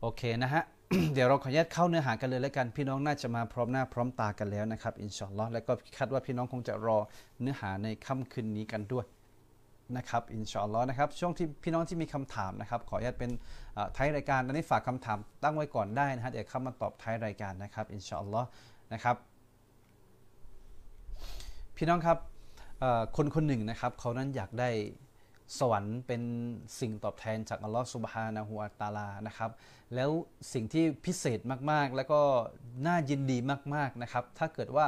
[0.00, 0.62] โอเคนะฮะ
[1.14, 6.98] เดี๋ยวเราขออนุญาตเข้าเนื้อหากันเลยแล้วกันพี่น้องน่าจะมาพร้อมหน้าพร้อมตากันแล้วนะครับอินชอัลอแล้วก็คาดว่าพี่น้องคงจะรอ
[7.40, 9.04] เนื้อหาในค่ำคืนนี้กันด้วย
[9.96, 13.30] นะครับอินชอัลอนะครับช่วงที่พี่น้องที่มีคำถามนะครับขออนุญาตเป็น
[13.96, 18.42] ท้ายรายการตอนนี้ฝากคำถามตั้งไว้ก่อนได้นะฮะเดี๋ยวเข้ามาตอบท้ายรายการนะครับอินชอัลอ
[18.92, 19.16] นะครับ
[21.76, 22.18] พี่น้องครับ
[23.16, 24.70] คนคนหนึ่งนะครับเขานั้นอยากได้
[25.58, 26.22] สวรรค์เป็น
[26.80, 29.50] สิ่งตอบแทนจากอัลลอฮฺสุบฮานะฮูวาตาลานะครับ
[29.94, 30.10] แล้ว
[30.52, 32.20] สิ่งที่พิเศษมากๆ แล้วก็
[32.86, 33.38] น่ายินดี
[33.74, 34.86] มากๆนะครับ ถ้าเกิดว่า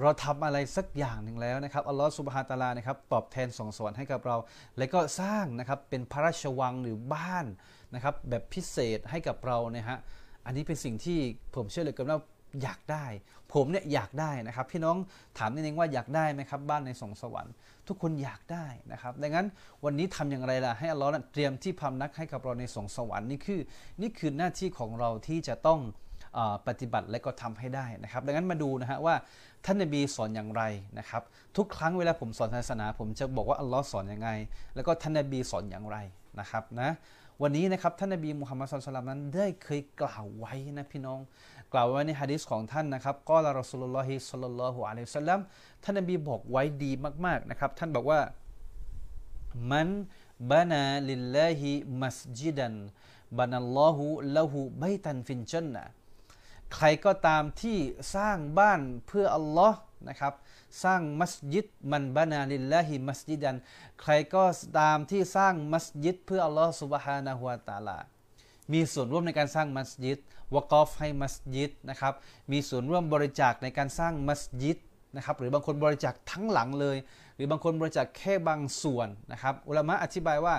[0.00, 4.36] เราทำอะไรสักอย่างหนึ่งแล้วนะครับอัลลอฮฺสุบฮานะฮูวาตาลานะครับตอบแทนส่งสวรรค์ให้กับเรา
[4.78, 7.46] แล้วก็สร้างนะครับเป็นพระราชวังหรือบ้าน
[7.94, 9.98] นะครับแบบพิเศษให้กับเราเนี่ยฮะ
[10.46, 11.18] อันนี้เป็นสิ่งที่
[11.54, 12.18] ผมเชื่อเลยกันว่า
[12.62, 13.04] อยากได้
[13.52, 14.96] ผมเนี่ยอยากได้นะครับ พี่น้อง
[15.38, 17.52] ถามนิดนึงว่าอยากได้ไหมครับ บ้านในสงสวรรค์
[17.88, 19.46] ทุกคนอยากได้นะครับ ดังนั้น
[19.84, 23.60] วันนี้ทำอย่างไรล่ะให้อัลลอฮ์นั้นเตรียมที่พำนักให้กับเราในสงสวรรค์นี่คือ
[24.00, 25.80] นี่คือหน้าที่ของเราที่จะต้อง
[26.68, 29.14] ปฏิบัติและก็ทำให้ได้นะครับ ดังนั้นมาดูนะฮะว่า
[29.64, 30.62] ท่านนบีสอนอย่างไร
[30.98, 31.22] นะครับ
[31.56, 34.30] ทุกครั้งเวลาผมสอนศาสนา ผมจะบอกว่าอัลลอฮ์สอนอยังไง
[34.74, 35.96] แล้วก็ท่านนบีสอนอย่างไร
[36.40, 36.90] นะครับนะ
[37.42, 41.20] วันนี้นะครับท่านนบีมุฮัมมัดสุลตัลลัมนั้นได้เคยกล่าวไว้นะพี่น้อง
[41.72, 45.40] กล่าวไว้ในฮะดิษของท่านนะครับقال رسول الله صلى الله عليه وسلم
[45.84, 46.92] ท่านนบีบอกไว้ดี
[47.24, 48.20] มากๆนะครับ ท่านบอกว่า
[49.70, 49.88] من
[50.50, 55.84] بنى لله مسجدا بنى الله له بيتا في الجنة
[56.74, 57.78] ใครก็ตามที่
[58.14, 60.34] สร้างบ้านเพื่ออัลลอฮ์นะครับ
[60.84, 63.56] สร้างมัสยิดمن بنى لله مسجدا
[64.02, 64.44] ใครก็
[64.78, 67.98] ตามที่สร้างมัสยิดเพื่ออัลลอฮ์سبحانه وتعالى
[68.72, 70.18] มีส่วนร่วมในการสร้างมัสยิด
[70.54, 72.14] วกอฟให้มัสยิดนะครับ
[72.52, 74.78] มีส่วนร่วมบริจาคในการสร้างมัสยิด
[75.16, 76.96] นะครับ หรือบางคนบริจาคทั้งหลังเลย
[77.34, 80.54] หรือบางคนบริจาคแค่บางส่วนนะครับ อุลามะอธิบายว่า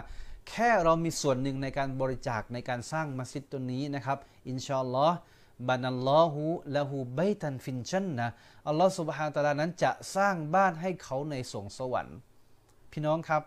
[0.50, 4.18] แค่เรามีส่วนหนึ่งในการบริจาคในการสร้างมัสยิดตัวนี้นะครับ
[4.50, 5.18] อินชาอัลลอฮ์
[5.68, 8.28] بنى الله له بيتا في الجنة
[8.68, 12.18] อัลลอฮ์สุบฮานตะลานั้นจะสร้างบ้านให้เขาในสรวงสวรรค์
[12.92, 13.44] พี่น้องครับ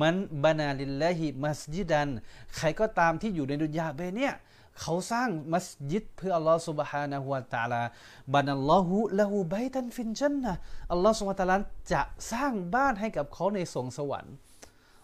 [0.00, 2.08] มันบานาลิลลาฮิมัสยิดัน
[2.56, 4.34] ใครก็ตามที่อยู่ในดุนยาเบเนี่ย
[4.80, 7.82] เขาสร้างมัสยิดเพื่ออัลลอฮ์สุบฮานะฮุวาตาลา
[8.34, 10.52] บันัลลอฮุละหูไบตันฟินจันนะ
[10.92, 11.56] อัลลอฮ์สุบฮาตาลา
[11.92, 12.02] จะ
[12.32, 14.34] สร้างบ้านให้กับเขาในสวงสวรรค์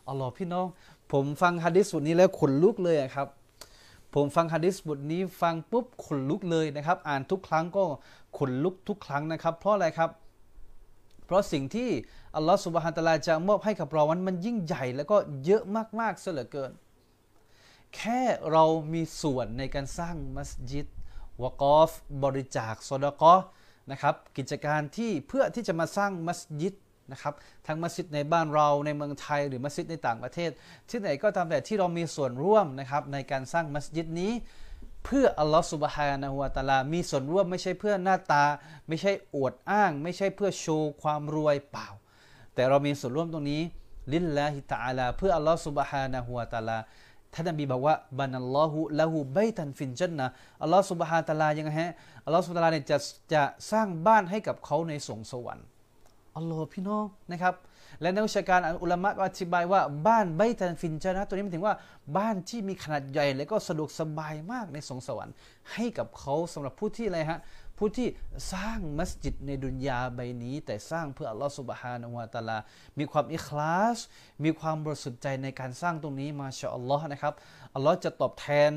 [0.09, 0.67] อัลลอฮ์พี่น้อง
[1.13, 3.29] ผมฟังฮะดิษบทนี้แล้วขนลุกเลยครับ
[4.15, 7.85] ผมฟังฮะดิษบทนี้ฟังปุ๊บขนลุกเลยนะครับ อ่านทุกครั้งก็
[8.39, 10.11] ขนลุกทุกครั้งนะครับ เพราะอะไรครับ
[11.27, 11.89] เพราะสิ่งที่
[12.37, 15.63] อัลลอฮ์สุบฮานตะลาจะมอบให้กับเรามันมันยิ่งใหญ่แล้วก็เยอะ
[16.01, 16.73] มากๆเสียเหลือเกิน
[17.97, 18.21] แค่
[18.53, 20.87] เรามีส่วนในการสร้างมัสยิด
[21.43, 21.91] วกอฟ
[22.25, 23.35] บริจาคซดกอ
[23.91, 26.75] นะครับกิจการที่เพื่อที่จะมาสร้างมัสยิด
[27.13, 27.35] นะครับ
[27.67, 30.51] ทั้งมัสยิดในบ้านเราในเมืองไทยหรือมัสยิดในต่างประเทศ
[30.89, 34.33] ที่ไหนก็ตามแต่ที่เรามีส่วนร่วมนะครับในการสร้างมัสยิดนี้
[35.05, 38.45] เพื่ออัลลอฮฺสุบฮานะฮูวะตาลา มีส่วนร่วมไม่ใช่เพื่อหน้าตา
[38.89, 41.89] ไม่ใช่อวดอ้าง ไม่ใช่เพื่อโชว์ความรวยเปล่า
[42.55, 43.63] แต่เรามีส่วนร่วมตรงนี้
[44.13, 46.79] لله تعالى เพื่ออัลลอฮฺสุบฮานะฮูวะตาลา
[47.35, 50.27] ท่านนบีบอกว่า بنى الله له بيتا في الجنة
[50.63, 51.91] อัลลอฮฺสุบฮานตะอาลายังไงฮะ
[52.25, 52.99] อัลลอฮฺสุบฮานตะอาลาเนี่ยจะ
[53.33, 55.67] จะสร้างบ้านให้กับเขาในสรวงสวรรค์
[56.37, 57.55] อัลลอฮ์พี่น้องนะครับ
[58.01, 61.75] และนักวิชาการอุลามะก็อธิบายว่าบ้าน بيتا في الجنة ตัวนี้หมายถึงว่า
[62.17, 65.35] บ้านที่มีขนาดใหญ่และก็สะดวกสบายมากในสรวงสวรรค์
[65.73, 67.39] ให้กับเขาสำหรับผู้ที่อะไรฮะ
[67.79, 68.09] ผู้ที่
[68.53, 72.59] สร้างมัสยิดในดุนยาใบนี้ แต่สร้างเพื่ออัลลอฮฺสุบฮานะฮูวะตาลา
[72.99, 73.99] มีความอิคลาส
[74.45, 77.35] มีความบริสุทธิ์ใจในการสร้างตรงนี้มาชาอัลลอฮ์นะครับ
[77.75, 78.71] อัลลอฮ์จะตอบแทน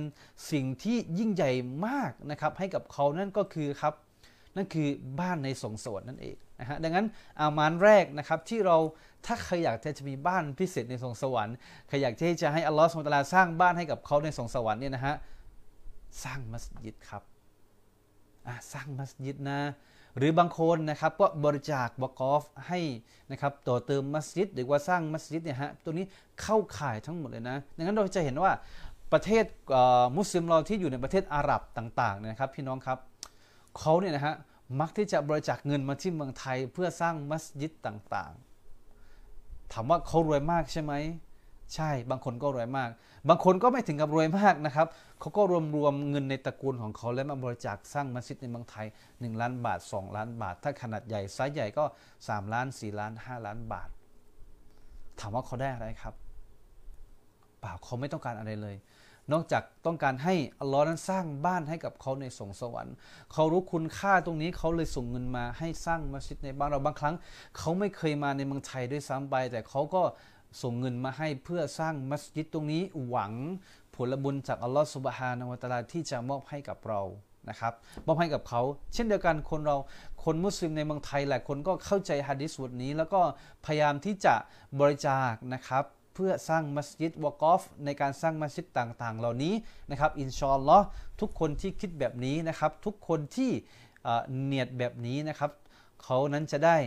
[0.52, 1.52] สิ่งที่ยิ่งใหญ่
[1.88, 3.94] มากนะครับให้กับเขานั่นก็คือครับ
[4.56, 4.88] นั่นคือ
[5.20, 7.08] บ้านในสงสวรรค์นั่นเองนะฮะดังนั้น
[7.42, 8.78] อามานแรกนะครับที่เรา
[9.26, 11.56] ถ้าใครอยากจะมีบ้านพิเศษในสงสวรรค์
[11.88, 15.16] ใครอยากที่จะให้อัลลอฮฺสุลตาราสร้างบ้านให้กับเขาในสงสวรรค์เนี่ยนะฮะ
[16.24, 17.37] สร้างมัสยิดครับ
[18.72, 19.60] สร้างมัสยิดนะ
[20.18, 22.80] หรือบางคนนะครับก็บริจาควกอฟให้
[23.32, 26.06] นะครับต่อเติมมัสยิดหรือว่าสร้างมัสยิดเนี่ยฮะตัวนี้
[26.42, 28.52] เข้าข่ายทั้งหมดเลยนะดังนั้นเราจะเห็นว่า
[29.14, 29.46] ประเทศ
[30.18, 32.98] มุสลิมเราที่อยู่ในประเทศอาหรับต่างๆนะครับ พี่น้องครับ
[33.80, 34.36] เขาเนี่ยนะฮะ
[34.80, 40.94] มักที่จะบริจาคเงินมาที่เมืองไทยเพื่อสร้างมัสยิดต่างๆ ถามว่าเขารวยมากใช่ไหม
[41.76, 42.90] ใช่บางคนก็รวยมาก
[43.30, 44.88] บางคนก็ไม่ถึงกับรวยมากนะครับ
[45.20, 51.84] เขาก็รวมรวมเงินในตระกูลของเขาแล้วมาบริจาคสร้างมัสยิดในเมืองไทย 1 ล้านบาท 2 ล้านบาท ถ้าขนาดใหญ่ไซส์ใหญ่ก็
[52.18, 53.90] 3 ล้าน 4 ล้าน 5 ล้านบาท
[55.20, 56.14] ถามว่าเขาได้อะไรครับ
[57.60, 58.76] เปล่าเขาไม่ต้องการอะไรเลย
[59.32, 62.96] นอกจากต้องการให้อัลลอฮ์นั้นสร้างบ้านให้กับเขาในสงสวรรค์
[63.34, 67.16] เขารู้คุณค่าตรงนี้เขาเลยส่งเงินมาให้สร้างมัสยิดในบ้านเราบางครั้ง
[67.58, 70.02] เขาไม่เคยมาในเมืองไทยด้วยซ้ำไปแต่เขาก็
[70.62, 73.34] ส่งเงินมาให้เพื่อสร้างมัสยิดตรงนี้หวัง
[73.96, 77.02] ผลบุญจากอัลลอฮฺสุบฮานาวะตะลาที่จะมอบให้กับเรา
[77.50, 77.74] นะครับ
[78.06, 78.62] มอบให้กับเขา
[78.94, 79.78] เช่นเดียวกันคนเรา
[80.24, 83.22] คนมุสลิมในเมืองไทยหลายคนก็เข้าใจฮะดิษบทนี้ แล้วก็
[83.66, 84.36] พยายามที่จะ
[84.80, 85.84] บริจาคนะครับ
[86.14, 89.54] เพื่อสร้างมัสยิดวะกอฟในการสร้างมัสยิดต่างๆ เหล่านี้
[89.90, 90.80] นะครับอินชอนลอ
[91.22, 93.52] ทุกคนที่คิดแบบนี้นะครับ ทุกคนที่
[94.44, 95.52] เนียดแบบนี้นะครับ
[96.04, 96.78] เขานั้นจะได้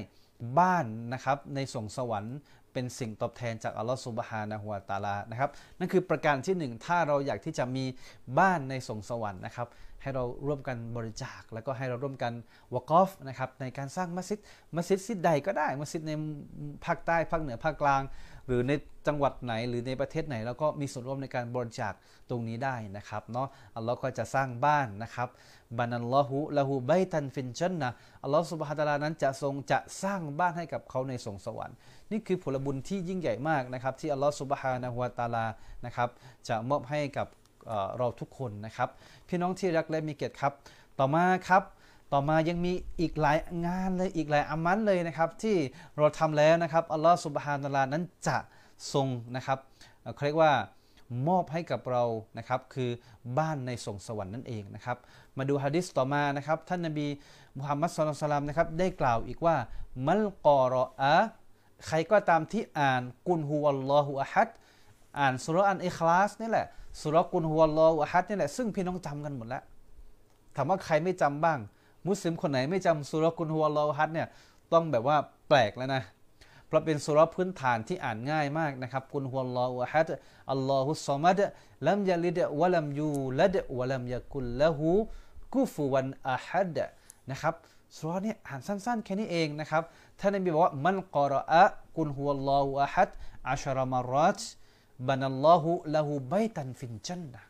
[0.59, 2.37] บ้านนะครับในสวงสวรรค์
[2.73, 7.85] เป็นสิ่งตอบแทนจากอัลลอฮฺสุบฮานะฮุวาตาลานะครับนั่นคือประการที่หนึ่งถ้าเราอยากที่จะมี
[8.39, 9.69] บ้านในสงสวรรค์นะครับ
[10.03, 12.33] ให้เราร่วมกันบริจาค แล้วก็ให้เราร่วมกัน
[12.75, 14.39] วกอฟนะครับในการสร้างมัสยิด
[14.77, 16.13] มัสยิดสิดใดก็ได้มัสยิดใน
[16.87, 18.03] ภาคใต้ภาคเหนือภาคกลาง
[18.51, 18.73] หรือใน
[19.07, 21.93] จังหวัดไหนหรือในประเทศไหนเราก็มีส่วนร่วมในการบริจาค
[22.31, 25.29] ตรงนี้ได้นะครับเนาะอัลลอฮ์ก็จะสร้างบ้านนะครับ
[25.79, 27.91] บานัลลอฮุละหูไบตันฟินชันนะ
[28.23, 31.77] อัลลอฮ์สุบฮาตลานั้นจะทรงจะสร้างบ้านให้กับเขาในสงสวรรค์
[32.11, 35.47] นี่คือผลบุญที่ยิ่งใหญ่มากนะครับ ที่อัลลอฮ์สุบฮานะฮุวาตาลา
[35.87, 36.09] นะครับ
[36.49, 37.27] จะมอบให้กับ
[37.99, 38.89] เราทุกคนนะครับ
[39.29, 40.53] พี่น้องที่รักและมีเกียรติครับ
[40.99, 41.63] ต่อมาครับ
[42.13, 45.57] ต่อมายังมีอีกหลายงานเลยอีกหลายอามันเลยนะครับที่
[45.97, 48.37] เราทำแล้วนะครับอัลลอฮฺสุบฮานาลานั้นจะ
[48.93, 49.59] ทรงนะครับ
[50.15, 50.53] เขาเรียกว่า
[51.29, 52.05] มอบให้กับเรา
[52.39, 52.91] นะครับคือ
[53.39, 54.97] บ้านในสงสวรรค์นั่นเองนะครับ
[55.39, 57.07] มาดูฮะดิษต่อมานะครับท่านนบี
[57.59, 59.57] มุฮัมมัดสุลตัลลัมนะครับได้กล่าวอีกว่า
[60.09, 61.15] มัลกอรออะ
[61.87, 64.49] ใครก็ตามที่อ่านกุนฮุวัลลอฮุอะฮัด
[65.19, 66.67] อ่านสุรอันอิคลาสนี่แหละ
[67.03, 69.63] สุรกุลฮุวลลอฮฺฮัดนี่แหละซึ่งพี่น้องจำกันหมดแล้ว
[70.57, 71.59] ถามว่าใครไม่จำบ้าง
[72.09, 74.29] มุสลิมคนไหนไม่จำสุรกุลฮุวลอฮัดเนี่ย
[74.73, 75.17] ต้องแบบว่า
[75.49, 76.03] แปลกแล้วนะ
[76.67, 80.11] เพราะเป็นสุรพื้นฐานที่อ่านง่ายมากนะครับกุลฮุวลอฮฮัด
[80.53, 81.41] อัลลอฮุสซามัด
[81.89, 83.11] ลัมยาลิดวะลัมยู
[83.41, 84.89] ลัดวะลัมยากุลละหู
[85.55, 86.77] กุฟวันอะฮัด
[87.31, 87.55] นะครับ
[87.97, 89.83] สุรนี้อ่านสั้นๆ แค่นี้เองนะครับ
[90.21, 91.65] ท่านนบีบอกว่ามันกอรอะ
[91.97, 93.11] กุลฮุวลลอฮฮัด
[93.51, 94.41] อัชรามารัต
[95.09, 97.41] บันัลลอฮุละหูไบตันฟินจันนะ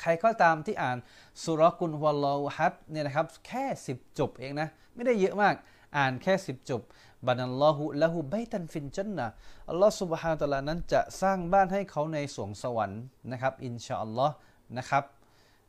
[0.00, 0.98] ใครก็ตามที่อ่าน
[1.44, 5.54] ซูเราะฮ์ قل هو الله أحد เนี่ยนะครับแค่สิบจบเองนะ ไม่ได้เยอะมาก
[5.96, 6.82] อ่านแค่สิบจบ
[7.26, 9.26] بنى الله له بيتا في الجنة
[9.70, 13.02] อัลลอฮฺสุบฮานตะลานั้นจะสร้างบ้านให้เขาในสรวงสวรรค์
[13.32, 14.34] นะครับ อินชาอัลลอฮ์
[14.78, 15.04] นะครับ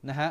[0.10, 0.30] นะฮะ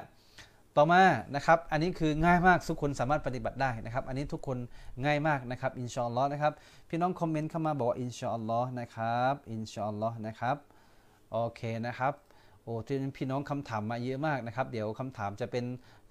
[0.77, 1.03] ต่อมา
[1.35, 4.59] นะครับอันนี้คือง่ายมากทุกคนสามารถปฏิบัติได้นะครับ อันนี้ทุกคน
[5.05, 6.53] ง่ายมากนะครับอินชาอัลลอฮ์นะครับ
[6.89, 10.57] พี่น้องคอมเมนต์เข้ามาบอกว่าอินชาอัลลอฮ์นะครับอินชาอัลลอฮ์นะครับ
[11.33, 12.13] โอเคนะครับ
[12.67, 15.65] โอ้ที่พี่น้องคำถามมาเยอะมากนะครับ เดี๋ยวคำถามจะเป็น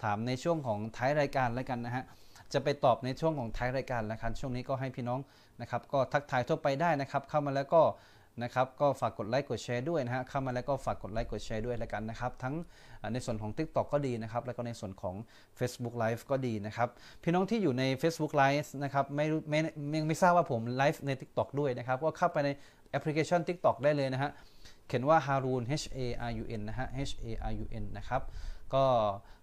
[0.04, 2.04] ถามในช่วงของท้ายรายการแล้วกันนะฮะ
[2.54, 5.19] จะไปตอบในช่วงของท้ายรายการแล้วกันช่วงนี้ก็ให้พี่น้อง
[5.62, 7.81] นะครับ ก็ทักทายทั่วไปได้นะครับ เข้ามาแล้วก็
[8.44, 12.56] นะครับก็ฝากกดไลค์กดแชร์ด้วยนะฮะเข้ามาแล้วก็ฝากกดไลค์กดแชร์ด้วยแล้วกันนะครับ ทั้ง
[13.13, 15.16] ในส่วนของ TikTok ก็ดีนะครับ แล้วก็ในส่วนของ
[15.60, 16.90] Facebook Live ก็ดีนะครับ
[17.24, 19.60] พี่น้องที่อยู่ใน Facebook Live นะครับไม่ไม่
[19.90, 22.50] ไม่ไม่ทราบว่าผมไลฟ์ใน TikTok ด้วยนะครับ ก็เข้าไปใน
[22.92, 24.32] แอปพลิเคชัน TikTok ได้เลยนะฮะ
[24.88, 26.00] เขียนว่า Harun H A
[26.30, 28.22] R U N นะฮะ H A R U N นะครับ
[28.74, 28.84] ก็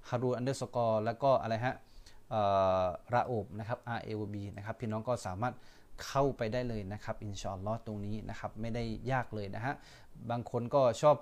[0.09, 1.75] Harun underscore แล้วก็อะไรฮะ
[3.15, 5.55] ระอบนะครับ R A O B นะครับ พี่น้องก็สามารถ
[6.07, 9.75] เข้าไปได้เลยนะครับ อินชาอัลลอฮ์ตรงนี้นะครับ ไม่ได้ยากเลยนะฮะ
[10.31, 11.17] บางคนก็ชอบ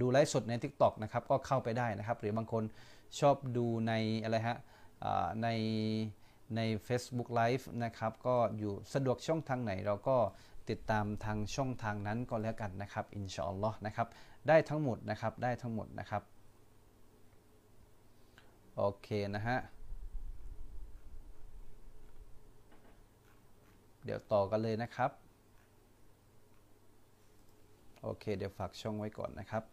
[0.00, 2.62] ดูไลฟ์สดใน TikTok นะครับ ก็เข้าไปได้นะครับ หรือบางคน
[3.20, 3.92] ชอบดูใน
[4.22, 4.58] อะไรฮะ
[5.42, 5.48] ใน
[6.56, 10.16] ใน Facebook Live นะครับ ก็อยู่สะดวกช่องทางไหนเราก็
[10.70, 14.08] ติดตามทางช่องทางนั้นก็แล้วกันนะครับ อินชาอัลลอฮ์นะครับ
[14.48, 16.22] ได้ทั้งหมดนะครับ ได้ทั้งหมดนะครับ
[18.76, 19.58] โอเคนะฮะ
[24.04, 25.10] เดี๋ยวต่อกันเลยนะครับ
[28.02, 29.64] โอเค เดี๋ยวฝากช่องไว้ก่อนนะครับ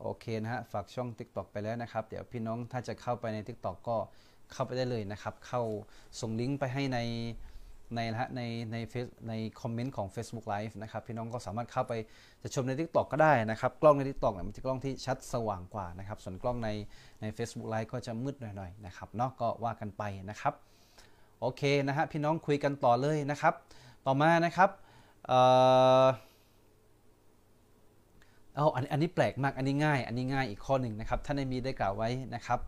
[0.00, 3.96] โอเคนะฮะ ฝากช่อง TikTok ไปแล้วนะครับ เดี๋ยวพี่น้องถ้าจะเข้าไปใน TikTok ก็
[4.52, 5.62] เข้าไปได้เลยนะครับ เข้า
[6.20, 6.98] ส่งลิงก์ไปให้ใน
[7.94, 11.92] ในนะฮะในในเฟซในคอมเมนต์ของ Facebook Live นะครับ พี่น้องก็สามารถเข้าไป
[12.42, 16.70] จะชมใน TikTok ก็ได้นะครับ กล้องใน TikTok เนี่ยมันจะกล้องที่ชัดสว่างกว่านะครับ ส่วนกล้องใน
[17.20, 20.54] ใน Facebook Live ก็จะมืดหน่อยๆนะครับเนาะก็ว่ากันไปนะครับ
[21.40, 23.54] โอเคนะฮะพี่น้องคุยกันต่อเลยนะครับ
[24.06, 24.70] ต่อมานะครับ
[25.26, 25.38] เอ่
[26.02, 26.06] อ
[28.56, 32.60] เอาอันอันนี้แปลกมากอันนี้ง่าย อันนี้ง่ายอีกข้อหนึ่งนะครับท่านในบีได้กล่าวไว้นะครับ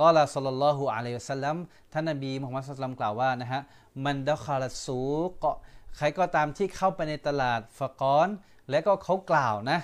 [0.00, 1.56] قال صلى الله عليه وسلم
[1.92, 3.60] ท่านนบีมุฮัมมัดสัลลัมกล่าวว่านะฮะ
[4.04, 5.44] من دخل السوق
[5.96, 8.28] ใครก็ตามที่เข้าไปในตลาดفقال
[8.70, 9.78] และก็เขากล่าวนะ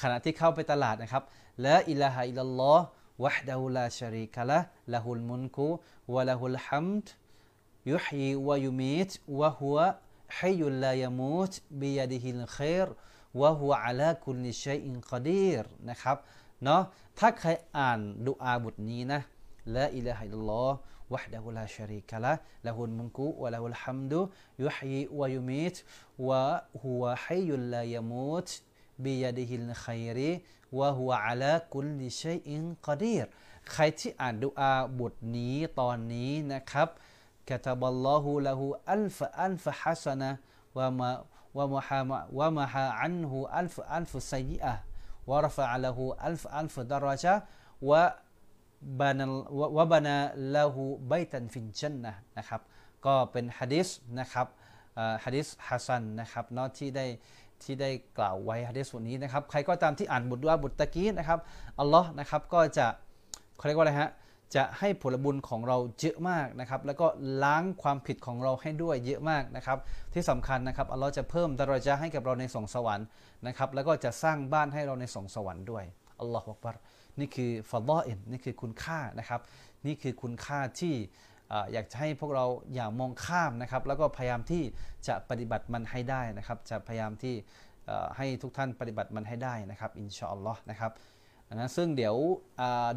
[0.00, 1.22] ขณะที่เข้าไปตลาดนะครับ
[1.66, 10.49] لا إله إلا الله وحده لا شريك له له الملك وله الحمد يحيي ويميت وهو حي
[10.49, 16.16] لا يموت بيده الخير وهو على كل شيء قديرนะครับ
[16.64, 16.82] เนาะ
[17.18, 19.20] ถ้าใครอ่านดูอาบทนี้นะ
[19.74, 27.81] لا إله إلا الله وحده لا شريك له له الملك وله الحمد يحيي ويميت وهو حي
[27.81, 33.26] لا يموت بيده الخير وهو على كل شيء قدير
[33.72, 36.88] ใครที่อ่านดูอาบทนี้ตอนนี้นะครับ
[37.48, 41.10] كتب الله له ألف ألف حسنة وما
[41.56, 51.44] ومحا ومحا عنه ألف ألف سيئة ورفع له ألف ألف درجة وبنى وبنى له بيتا
[51.52, 52.60] في الجنة นะครับ
[53.06, 54.46] ก็เป็นฮะดิษนะครับ
[55.24, 57.06] ฮะดิษฮัสซันนะครับเนาะที่ได้
[57.62, 61.38] ที่ได้กล่าวไว้ฮะดิษส่วนี้นะครับ ใครก็ตามที่อ่านบทดุอาบทตะกี้นะครับ
[61.80, 62.86] อัลลอฮ์นะครับก็จะ
[63.56, 64.10] เขาเรียกว่าอะไรฮะ
[64.56, 67.06] จะให้ผลบุญของเราเยอะมากนะครับแล้วก็
[67.44, 69.78] ล้างความผิดของเราให้ด้วยเยอะมากนะครับ
[70.14, 73.06] ที่สำคัญนะครับอัลลอฮ์จะเพิ่มดารจาให้กับเราในสองสวรรค์
[73.46, 75.84] นะครับแล้วก็จะสร้างบ้านให้เราในสองสวรรค์ด้วย
[76.20, 76.76] อัลลอฮฺอักบัร
[77.18, 79.40] นี่คือฟาดออินนี่คือคุณค่านะครับ
[79.86, 80.94] นี่คือคุณค่าที่
[81.72, 84.62] อยากจะให้พวกเราอย่ามองข้ามนะครับแล้วก็พยายามที่
[85.08, 87.34] จะปฏิบัติมันให้ได้นะครับจะพยายามที่
[88.16, 90.92] ให้ทุกท่านปฏิบัติมันให้ได้นะครับอินชาอัลลอฮ์นะครับ
[91.54, 92.16] นะซึ่งเดี๋ยว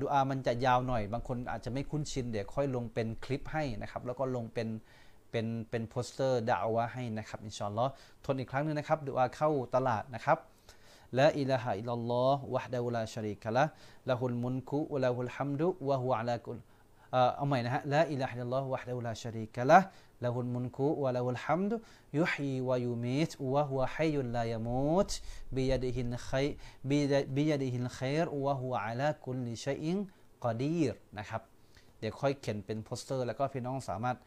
[0.01, 4.67] ดูอามันจะยาวหน่อย บางคนอาจจะไม่คุ้นชิน เดี๋ยวค่อยลงเป็นคลิปให้นะครับ แล้วก็ลงเป็น
[5.31, 7.91] เป็นเป็นโปสเตอร์ดาวะให้นะครับอินชาอัลลอฮ์
[8.25, 10.38] ทนอีกครั้งนึงนะครับดูอาเข้าตลาดนะครับ
[11.19, 16.57] لا إله إلا الله وحده لا شريك له له الملك وله الحمد وهو على كل
[17.12, 23.69] เอาใหม่นะฮะ لا إله إلا الله وحده لا شريك له له الملك وله الحمد يحيي ويميت
[23.69, 25.10] وهو حي لا يموت
[25.55, 31.41] بيده الخير بيده الخير وهو على كل شيء قدير นะครับ
[32.00, 34.17] เดี๋ยวค่อยเขียนเป็นโปสเตอร์ แล้วก็พี่น้องสามารถ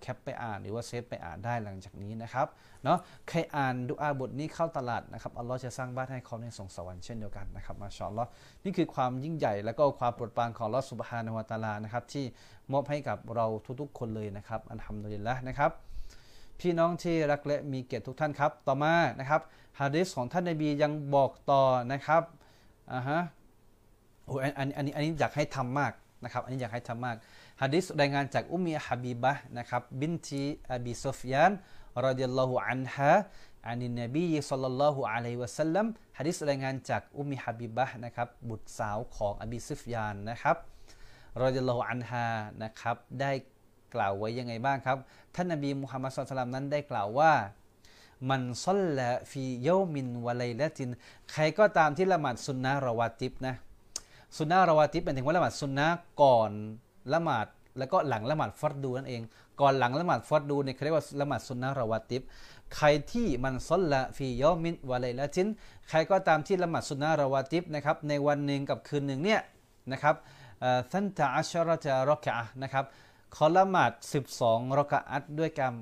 [0.00, 2.46] แคปไปอ่านหรือว่าเซฟไปอ่านได้หลังจากนี้นะครับ
[2.84, 8.24] เนาะใครอ่านดูอาบทนี้เข้าตลาดนะครับอัลลอฮ์จะสร้างบ้านให้เขาในสรวงสวรรค์เช่นเดียวกันนะครับมาชาอัลลอฮ์
[8.64, 12.24] นี่คือความยิ่งใหญ่และก็ความโปรดปรานของอัลลอฮ์สุบฮานวตาลานะครับที่
[12.72, 13.46] มอบให้กับเรา
[13.80, 15.70] ทุกๆ คนเลยนะครับอัลฮัมดุลิลละนะครับ
[16.60, 19.40] พี่น้องที่รักและมีเกียรติทุกท่านครับ ต่อมานะครับ
[19.80, 21.62] ฮะดิษของท่านนบียังบอกต่อ
[21.92, 22.22] นะครับ
[22.92, 23.20] อ่าฮะ
[24.26, 25.92] โอ้อันอันนี้อันนี้อยากให้ทำมาก
[26.26, 27.16] นะครับอันนี้อยากให้ทำมาก
[27.62, 30.42] ฮะดิษรายงานจากอุมีฮะบีบะนะครับบินที
[30.72, 31.52] อบีซุฟยาน
[32.06, 33.12] รดิยัลลอฮุอันฮะ
[33.66, 35.86] อานินนบีสัลลัลลอฮุอะลัยวะสัลลัม
[36.18, 40.56] ฮะดิษรายงานจากอุมีฮะบีบะนะครับบุตรสาวของอบีซุฟยานนะครับ
[41.42, 42.24] รดิยัลลอฮุอันฮะ
[42.62, 43.32] นะครับได้
[43.94, 44.98] กล่าวไว้ยังไงบ้างครับ
[45.34, 47.32] ท่านนบีมุฮัมมัดสุลตัลนั้นได้กล่าวว่า
[48.30, 50.88] มันซัลละฟีเยมินวะไลละติน
[51.32, 53.54] ใครก็ตามที่ละหมาดสุนนะราวาติบนะ
[54.36, 55.86] สุนนะราวาติบเป็นถึงว่าละหมาดสุนนะ
[56.22, 56.50] ก่อน
[57.12, 57.46] ละหมาด
[57.78, 59.22] แล้วก็หลังละหมาดฟัดดูนั่นเอง
[59.60, 62.22] ก่อนหลังละหมาดฟัดดูเนี่ยเขาเรียกว่าละหมาดสุนนะราวาติบ
[62.76, 65.46] ใครที่มันซัลละฟียอมินวะไลละติน
[65.88, 69.40] ใครก็ตามที่ละหมาดสุนนะราวาติบนะครับในวันหนึ่งกับคืนหนึ่งเนี่ย
[69.92, 70.14] นะครับ
[70.92, 72.84] ثنتي عشرة ركعة นะครับ
[73.32, 73.92] เขาละหมาด
[74.32, 75.72] 12รอกะอัตด้วยกัน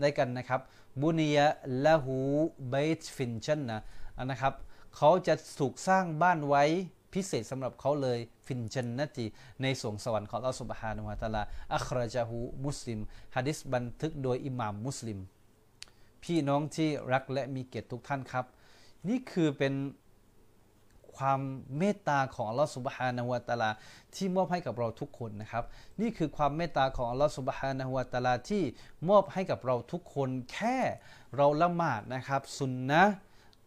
[0.00, 0.60] ได้กันนะครับ
[1.00, 3.78] بني له بيت في الجنة
[4.30, 4.54] นะครับ
[4.96, 6.64] เขาจะถูกสร้างบ้านไว้
[7.14, 9.26] พิเศษสำหรับเขาเลย في الجنة
[9.62, 11.42] ในสรวงสวรรค์ของอัลลอฮฺสุบฮานุวะตาลา
[11.74, 13.00] أخرجه مسلم
[13.36, 15.18] ฮะดิษบันทึกโดยอิหม่ามมุสลิม
[16.22, 18.44] พี่น้องที่รักและมีเกียรติทุกท่านครับ
[19.08, 19.74] นี่คือเป็น
[21.16, 21.40] ความ
[21.78, 23.70] เมตตาของอัลลอฮฺสุบฮานะฮุวาตาลา
[24.14, 25.64] ที่มอบให้กับเราทุกคนนะครับ
[26.00, 28.62] นี่คือความเมตตาของอัลลอฮฺสุบฮานะฮุวาตาลาที่
[29.08, 30.78] มอบให้กับเราทุกคนแค่
[31.36, 33.02] เราละหมาดนะครับสุนนะ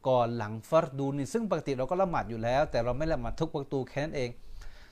[0.08, 4.30] ก่อนหลังฟัรดูนี่ซึ่งปกติเราก็ละหมาดอยู่แล้ว แต่เราไม่ละหมาดทุกประตูแค่นั้นเอง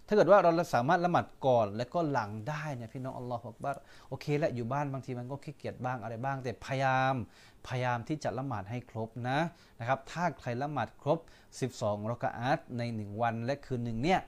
[0.07, 3.74] ถ้าเกิดว่าเราสามารถละหมาดก่อนและก็หลังได้เนี่ยพี่น้องอัลลอฮฺบอกว่า
[4.10, 7.15] โอเคและอยู่บ้านบางทีมันก็ขี้เกียจบ้างอะไรบ้าง แต่พยายาม
[7.67, 9.38] พยายามที่จะละหมาดให้ครบนะ
[9.79, 11.19] นะครับถ้าใครละหมาดครบ
[11.62, 14.19] 12รอกะอัตใน 1 วันและคืนหนึ่งเนี่ย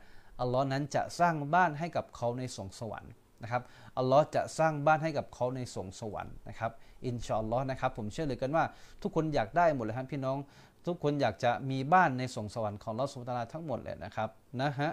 [0.42, 3.12] อัลลอฮ์นั้นจะสร้างบ้านให้กับเขาในสงสวรรค์
[3.44, 3.64] นะครับ
[3.98, 6.72] อัลลอฮ์จะสร้างบ้านให้กับเขาในสงสวรรค์นะครับ
[7.06, 8.64] อินชาอัลลอฮ์นะครับผมเชื่อเลยกันว่า
[9.02, 10.38] ทุกคนอยากได้หมดเลยครับพี่น้อง
[10.86, 14.30] ทุกคนอยากจะมีบ้านในสงสวรรค์ของลอสุตาลาทั้งหมดเลยนะครับ
[14.62, 14.92] นะฮะ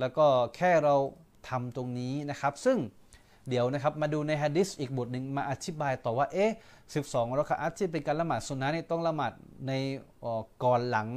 [0.00, 0.94] แล้วก็แค่เรา
[1.48, 2.78] ทำตรงนี้นะครับ ซึ่ง
[3.48, 6.50] เดี๋ยวนะครับมาดูในฮะดิษอีกบทหนึ่งมาอธิบายต่อว่าเอ๊ะ
[6.94, 9.32] 12รักอัตที่เป็นการละหมาดสุนนะนี่ต้องละหมาด
[9.66, 9.72] ใน
[10.64, 11.08] ก่อนหลัง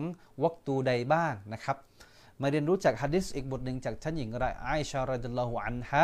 [0.43, 1.77] วักตูใดบ้างนะครับ
[2.41, 6.03] มาเรียนรู้จากฮะดิษอีกบทหนึ่งจากท่านหญิงไรไอชารดิลลอฮุอันฮะ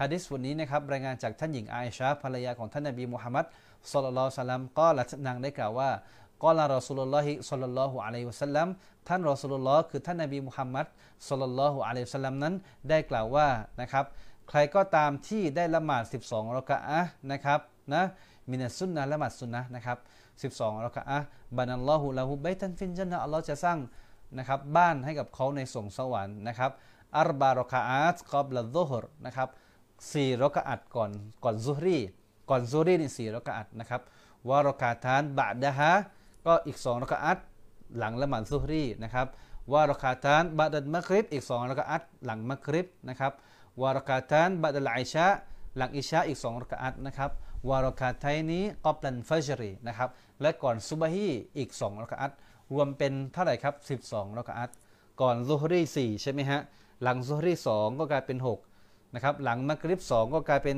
[0.00, 3.44] ฮะดิษวันนี้นะครับรายงานจากท่านหญิงไอชาภรรยาของท่านนบีมุฮัมมัด
[3.92, 5.90] สุลลัลสัลลัมก็ละนางได้กล่าวว่า
[6.42, 8.68] กอลารอสุลลอฮิสัลลัลลอฮุอะลัยฮิวะสัลลัม
[9.08, 10.86] ท่านรอสุลลอฮ์คือท่านนบีมุฮัมมัด
[11.28, 12.54] สัลลัลลอฮุอะลัยฮิวะสัลลัมนั้น
[12.88, 13.48] ได้กล่าวว่า
[13.80, 14.04] นะครับ
[14.48, 17.00] ใครก็ตามที่ได้ละหมาด 12รอกะอะ
[17.32, 17.60] นะครับ
[17.94, 18.02] นะ
[18.50, 19.98] มินัสซุนนะละหมาดซุนนะนะครับ
[20.54, 21.18] 12รอกะอะ
[21.56, 23.78] บันัลลอฮุละหุบัยตันฟินจันนะอัลลอฮ์จะสร้าง
[24.38, 26.70] นะครับบ้านให้กับเขาในสวงสวรรค์นะครับ
[27.18, 29.48] อัรบารอกะอัตกอบละซุฮรนะครับ
[30.12, 31.10] สี่รอกะอัตก่อน
[31.44, 31.98] ก่อนซุฮรี
[32.50, 34.02] ก่อนซุฮรีนี่สี่รอกะอัตนะครับ
[34.48, 35.92] วารอกาทานบะดะฮะ
[36.46, 37.38] ก็อีก2รักอัต
[37.98, 39.26] หลังละหมาดซุฮรีนะครับ
[39.72, 43.32] วารากาตานบาดัลมักริบอีก2รากาอัตหลังมักริบนะครับ
[43.82, 45.26] วารากาตานบาดัลไอชะ
[45.76, 47.30] หลังอิชาอีก2รากาอัตนะครับ
[47.68, 50.08] วารากาไทนี้กอบลันฟัจรีนะครับ
[50.40, 51.28] และก่อนซุบฮี
[51.58, 52.32] อีก2รากาอัต
[52.72, 54.70] รวมเป็นเท่าไหร่ครับ 12รากาอัต
[55.20, 56.60] ก่อนซุฮรี4ใช่ไหมฮะ
[57.02, 58.38] หลังซุฮรี2ก็กลายเป็น
[58.76, 60.76] 6นะครับหลังมักริบ2ก็กลายเป็น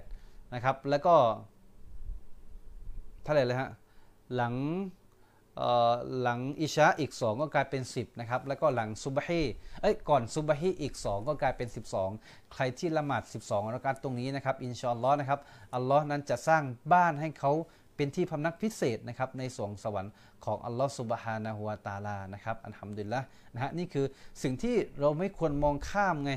[0.00, 1.14] 8นะครับแล้วก็
[3.22, 3.70] เท่าไหร่เลยฮะ
[4.34, 4.54] หลัง
[6.20, 9.42] หลังอิชาอีก 2 ก็กลายเป็น 10นะครับแล้วก็หลังซุบฮี
[9.82, 11.68] เอ้ยก่อนซุบฮีอีก 2 ก็กลายเป็น
[12.10, 15.40] 12 ใครที่ละหมาด 12รักาตรงนี้นะครับอินชอัลอ์นะครับ
[15.74, 16.62] อัลลอฮ์นั้นจะสร้าง
[16.92, 17.52] บ้านให้เขา
[17.96, 20.12] เป็นที่พำนักพิเศษนะครับในสวงสวรรค์
[20.44, 23.20] ของอัลลอฮ์สุบฮานะฮุวาตาลานะครับอันฮัมดุลิลละ
[23.54, 24.06] นะฮะนี่คือ
[24.42, 26.32] สิ่งที่เราไม่ควรมองข้ามไง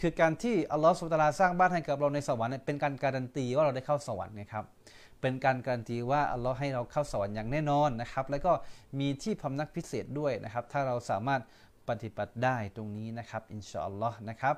[0.00, 4.64] คือการที่อัลลอฮ์สุบฮานะตาลาสร้างบ้านให้กับเราในสวรรค์เป็นการการันตีว่าเราได้เข้าสวรรค์นะครับ
[5.20, 8.52] เป็นการการันตีว่าอัลลอฮ์ให้เราเข้าสวรรค์อย่างแน่นอนนะครับ แล้วก็
[9.00, 11.42] มีที่พำนักพิเศษด้วยนะครับ ถ้าเราสามารถ
[11.88, 14.56] ปฏิบัติได้ตรงนี้นะครับ อินชาอัลลอฮ์นะครับ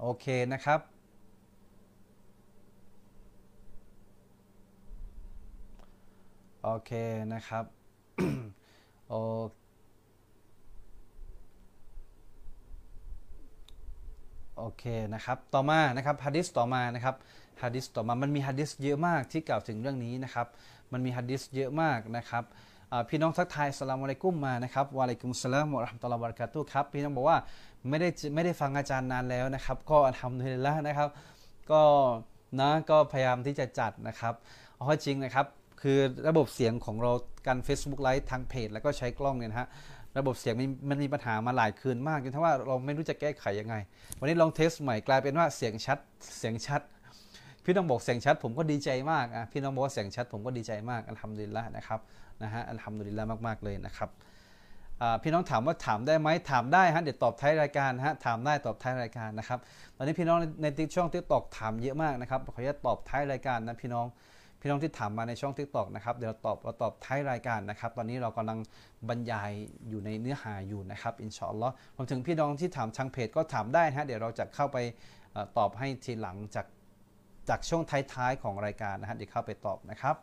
[0.00, 0.80] โอเคนะครับ
[6.62, 6.92] โอเค
[7.32, 7.64] นะครับ
[9.08, 9.14] โอ
[14.58, 14.84] โอเค
[15.14, 17.16] นะครับ ต่อมานะครับฮะดิษต่อมานะครับ
[17.62, 20.46] ฮะดิษต่อมา มันมีฮะดิษเยอะมากที่กล่าวถึงเรื่องนี้นะครับ
[20.92, 22.44] มันมีฮะดิษเยอะมากนะครับ
[23.08, 27.38] พี่น้องทักทายสลามอะลัยกุมมานะครับวะลัยกุมสลามวะรามตุลลอฮ์วะบะเราะกาตุครับ พี่น้องบอกว่า
[27.88, 31.08] ไม่ได้ไม่ได้ฟังอาจารย์นานแล้วนะครับ ก็ทำเลยแล้วนะครับ
[31.70, 31.82] ก็
[32.60, 34.34] นะก็พยายามที่จะจัดนะครับ
[34.76, 35.46] เอาจริงนะครับ
[35.82, 35.98] คือ
[36.28, 37.12] ระบบเสียงของเรา
[37.46, 39.68] การ Facebook ไลฟ์ทางเพจ แล้วก็ใช้กล้องเนี่ยนะฮะ
[40.18, 40.54] ระบบเสียง
[40.90, 43.74] มันมีปัญหามาหลายคืนมากจนทั้งว่าเราไม่รู้จะแก้ไขยังไง
[44.18, 45.98] วันนี้ลอง test ใหม่กลายเป็นว่าเสียงชัด
[46.38, 46.82] เสียงชัด
[47.64, 52.00] พี่น้องบอกเสียงชัด ผมก็ดีใจมากอะพี่น้องบอกว่าเสียงชัด ผมก็ดีใจมากอัลฮัมดุลิลละนะครับ
[52.42, 54.10] นะฮะอัลฮัมดุลิลละมากๆเลยนะครับ
[55.22, 59.58] พี่น้องถามว่าถามได้ไหมถามได้ฮะเดี๋ยวตอบท้ายรายการฮะถามได้ตอบท้ายรายการนะครับ
[59.96, 64.06] ตอนนี้พี่น้องในติ๊กช่อง TikTok ถามเยอะมากนะครับขออนุญาตตอบท้ายรายการนะพี่น้อง
[64.60, 68.58] พี่น้องที่ถามมาในช่อง TikTok นะครับเดี๋ยวเราตอบเราตอบท้ายรายการนะครับ ตอนนี้เรากำลัง
[69.08, 69.50] บรรยาย
[69.88, 74.78] อยู่ในเนื้อหาอยู่นะครับอินชาอัลลอฮ์รวมถึงพี่น้องที่ถามทางเพจก็ถามได้นะฮะเดี๋ยวเราจะเข้าไป
[75.58, 76.66] ตอบให้ทีหลังจาก
[77.48, 80.16] จากช่วงท้ายๆของรายการนะฮะเดี๋ยวเข้าไปตอบนะครับ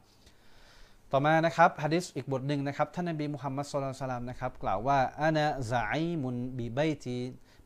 [1.11, 7.17] ต่อมานะครับฮะดิษอีกบทหนึ่งนะครับท่านนบีมุฮัมมัดสุลตัลลัมนะครับกล่าวว่าอานะซาอิมุนบิเบติ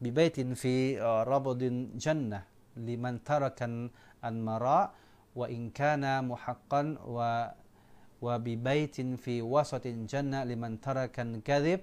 [0.04, 0.76] บิเบตินฟี
[1.32, 2.40] รบดินจันนะ
[2.88, 3.74] ลิมันทารกัน
[4.26, 4.80] อันมาระ
[5.36, 7.48] وإن كان محقا و
[8.22, 11.82] وببيت في وسط الجنة لمن ترك الكذب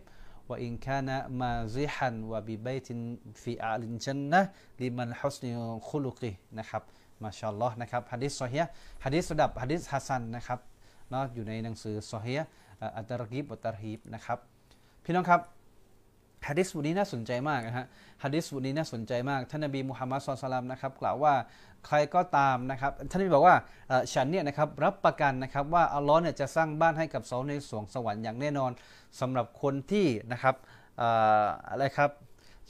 [0.49, 2.89] وإن كان مازحا وببيت
[3.35, 5.45] في أعلى الجنة لمن حسن
[5.81, 6.83] خلقه นะครับ
[7.23, 8.59] มาชาลลอนะครับฮะดิษซอฮี
[9.05, 10.59] ฮะดิษระดับฮะดิษฮัสันนะครับ
[11.11, 12.35] เนาะอยู่ในหนังสือซอฮี
[12.97, 14.39] อัตรกิบอัตรฮีบนะครับ
[15.05, 15.41] พี่น้องครับ
[16.49, 17.87] ฮะดิษวันนี้น่าสนใจมากนะฮะ
[18.25, 21.35] ฮะดิษวันี้น่าสนใจมากท่านนบีมุฮัมมัดสุลตัลามนะครับกล่าวว่า
[21.87, 23.57] ใครก็ตามนะครับท่านนบีบอกว่า
[24.13, 28.71] ฉันเนี่ยนะครับรับประกันนะครับว่าอัลลอฮ์เนี่ยจะสร้างบ้านให้กับเขาในสวงสวรรค์อย่างแน่นอน
[29.21, 30.55] สำหรับคนที่นะครับ
[31.71, 32.11] อะไรครับ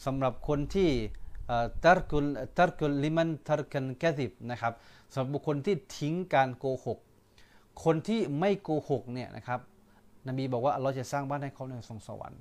[0.04, 0.90] สำหรับคนที่
[1.84, 2.24] ตารกุล
[2.58, 4.72] ตารกุลลิมันตารกันแกซิบนะครับ
[5.12, 6.98] สำหรับบุคคลที่ทิ้งการโกหก
[7.84, 9.60] คนที่ไม่โกหกเนี่ยนะครับ
[10.28, 12.40] นบีบอกว่าอัลลอฮ์จะสร้างบ้านให้เขาในสวงสวรรค์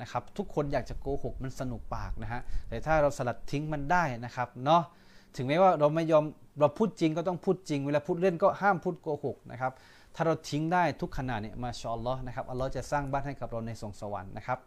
[0.00, 4.82] นะครับ ทุกคนอยากจะโกหกมันสนุกปากนะฮะแต่ถ้าเราสลัดทิ้งมันได้นะครับเนาะ
[5.36, 6.24] ถึงแม้ว่าเราไม่ยอม
[6.60, 9.72] เราพูดจริงก็ต้องพูดจริง เวลาพูดเล่นก็ห้ามพูดโกหกนะครับ
[10.14, 14.58] ถ้าเราทิ้งได้ทุกขณะเนี่ยมาชออัลลอฮ์นะครับอัลลอฮ์จะสร้างบ้านให้กับเราในสวงสวรรค์นะครับ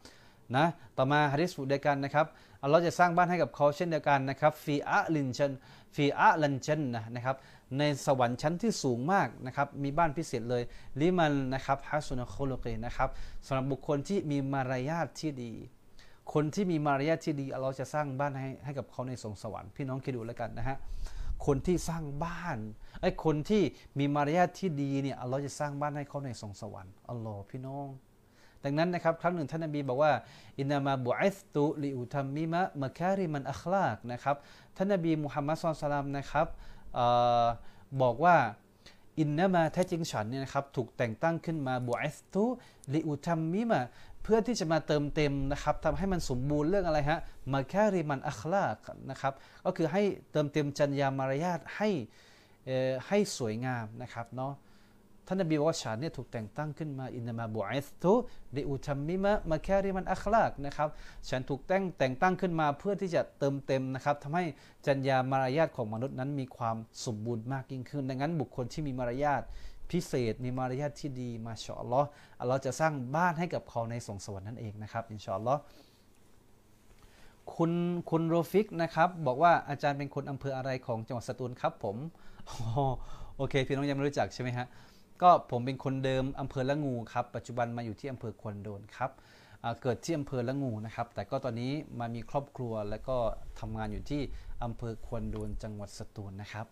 [0.56, 0.66] นะ
[0.98, 2.26] ต่อมาฮะดิษบุเดียวกันนะครับ
[2.64, 5.52] อัลลอฮ์จะสร้างบ้านให้กับเขาเช่นเดียวกันนะครับฟีอะลินชัน
[5.96, 7.36] ฟีอะลันชันนะนะครับ
[7.78, 10.64] ในสวรรค์ชั้นที่สูงมากนะครับมีบ้านพิเศษเลย
[11.00, 13.10] ลิมันนะครับฮัสุนโคโลเกนะครับ
[13.46, 15.52] สำหรับบุคคลที่มีมารยาทที่ดี
[16.34, 20.78] คนที่มีมารยาทที่ดีอัลลอฮ์จะสร้างบ้านให้ให้กับเขาในสงสวรรค์พี่น้องคิดดูแล้วกันนะฮะ
[21.46, 22.58] คนที่สร้างบ้าน
[23.02, 23.64] ไอ้คนที่
[24.00, 27.88] มีมารยาทที่ดีเนี่ยอัลลอฮ์จะสร้างบ้านให้เขาในสงสวรรค์อัลลอฮ์พี่น้อง
[28.64, 30.12] ดังนั้นนะครับครั้งหนึ่งท่านนบีบอกว่า
[30.60, 34.36] อินนามาบุอิสตุลิอุทัมมิมะมะคาริมันอัคลากนะครับ
[34.78, 36.48] ท่านนบีมุฮัมมัดสุลตัลลัมนะครับ
[38.02, 38.36] บอกว่า
[39.20, 42.44] อินนามาแท้จริงฉันเนี่ยนะครับถูกแต่งตั้งขึ้นมาบุอิสตุ
[42.94, 43.82] ลิอุทัมมิมะ
[44.24, 47.20] เพื่อที่จะมาเติมเต็มนะครับทำให้มันสมบูรณ์เรื่องอะไรฮะ
[47.54, 48.78] มาแค่ริมันอัคลาก
[49.10, 49.34] นะครับ
[49.66, 50.02] ก็คือให้
[50.32, 51.90] เติมเต็มจัญญามารยาทให้
[53.08, 54.54] ให้สวยงามนะครับเนาะ
[55.28, 58.14] ท่านนบีบอกว่าฉันเนี่ยถูกแต่งตั้งขึ้นมาอินนามาบุอิสตุ
[58.56, 60.90] ดิอุทัมมิมะมาแคริมันอัคลากนะครับ
[61.30, 64.44] ฉันถูกแต่งแต่งตั้งขึ้นมาเพื่อที่จะเติมเต็มนะครับทำให้
[64.88, 69.42] จัญญามารยาทของมนุษย์นั้นมีความสมบูรณ์มากยิ่งขึ้น ดังนั้นบุคคลที่มีมารยาท
[69.92, 72.08] พิเศษ มีมารยาทที่ดีมาชาอัลลอฮ์
[72.40, 75.62] อัลลอฮ์จะสร้างบ้านให้กับเขาในสงสวรรค์นั่นเองนะครับอินชาอัลลอฮ์
[77.56, 77.72] คุณ
[78.10, 81.96] คุณโรฟิกนะครับบอกว่าอาจารย์เป็นคนอำเภออะไรของจังหวัดสตูลครับผม
[83.38, 84.68] โอเคพี่น้องยังไม่รู้จักใช่ไหมฮะ
[85.22, 89.12] ก็ผมเป็นคนเดิมอำเภอละงูครับปัจจุบันมาอยู่ที่อำเภอควนโดนครับ
[89.82, 93.18] เกิดที่อำเภอละงูนะครับ แต่ก็ตอนนี้มามีครอบครัวแล้วก็
[93.60, 94.22] ทำงานอยู่ที่
[94.64, 96.66] อำเภอควนโดนจังหวัดสตูลนะครับ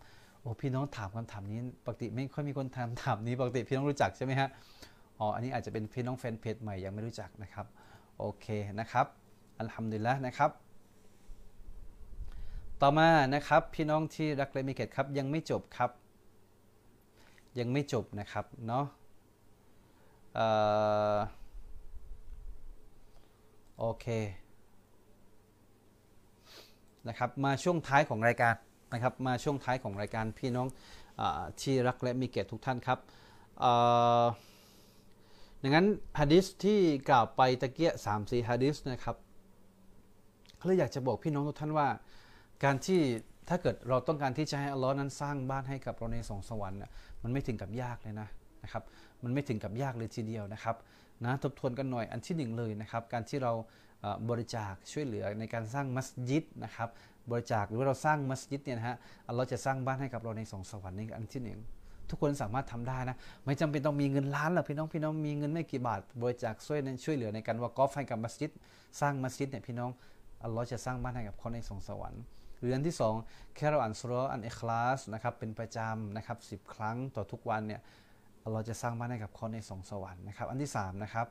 [0.47, 4.49] อ้พี่น้องถามคำถามนี้ปกติไม่ค่อยมีคนถามถามนี้ปกติพี่น้องรู้จักใช่ไหมฮะ
[5.19, 7.65] อ๋ออันนี้อาจจะเป็นพี่น้องแฟนเพจใหม่ยังไม่รู้จักนะครับ
[8.19, 8.45] โอเค
[8.79, 9.05] นะครับ
[9.59, 10.51] อัลฮัมดุลิลละนะครับ
[12.81, 15.91] ต่อมานะครับพี่น้องที่รักและมีเกียรติครับยังไม่จบครับ
[17.59, 18.85] ยังไม่จบนะครับเนาะ
[23.79, 24.05] โอเค
[27.07, 28.53] นะครับมาช่วงท้ายของรายการ
[28.93, 30.67] นะครับมาช่วงท้ายของรายการพี่น้อง
[31.19, 31.21] อ
[31.61, 32.99] ที่รักและมีเกียรติทุกท่านครับ
[35.61, 35.87] ดังนั้น
[36.19, 39.15] ฮะดิษที่กล่าวไปตะเกียสามสี่ฮะดิษนะครับ
[40.57, 41.87] เขาเลยอยากจะบอกพี่น้องทุกท่านว่า
[42.63, 42.99] การที่
[43.49, 46.79] ถ้าเกิดเราต้องการที่จะให้อัลลอฮ์นั้นสร้างบ้านให้กับเราในสองสวรรค์
[47.23, 48.27] มันไม่ถึงกับยากเลยนะ
[48.63, 48.83] นะครับ
[49.23, 50.75] มันไม่ถึงกับยากเลยทีเดียวนะครับ
[51.25, 53.53] นะทบทวนกันหน่อยอันที่หนึ่งเลยนะครับ การที่เรา
[54.29, 56.89] บริจาคช่วยเหลือในการสร้างมัสยิดนะครับ
[57.31, 58.97] บริจาคหรือว่าเราสร้างมัสยิดเนี่ยนะฮะ
[59.35, 61.59] เราจะสร้างบ้านให้กับเราในสองสวรรค์นี่อันที่หนึ่ง
[62.09, 68.51] ทุกคนสามารถทำได้นะ ไม่จำเป็นต้องมีเงินล้านหรอกพี่น้องพี่น้องมีเงินไม่กี่บาท บริจาคช่วยช่วยเหลือในการว่ากอฟให้กับมัสยิด
[68.99, 69.91] สร้างมัสยิดเนี่ยพี่น้อง
[70.43, 72.21] อัลลอฮ์จะสร้างบ้านให้กับเขาในสองสวรรค์
[72.59, 77.81] หรืออันที่ 2 แค่เราอ่านสุรอันเอคลาสนะครับเป็นประจำนะครับสิครั้งต่อทุกวันเนี่ย
[78.53, 81.27] เราจะสร้างบ้านให้กับเขาในสองสวรรค์นะครับอันที่3นะครับ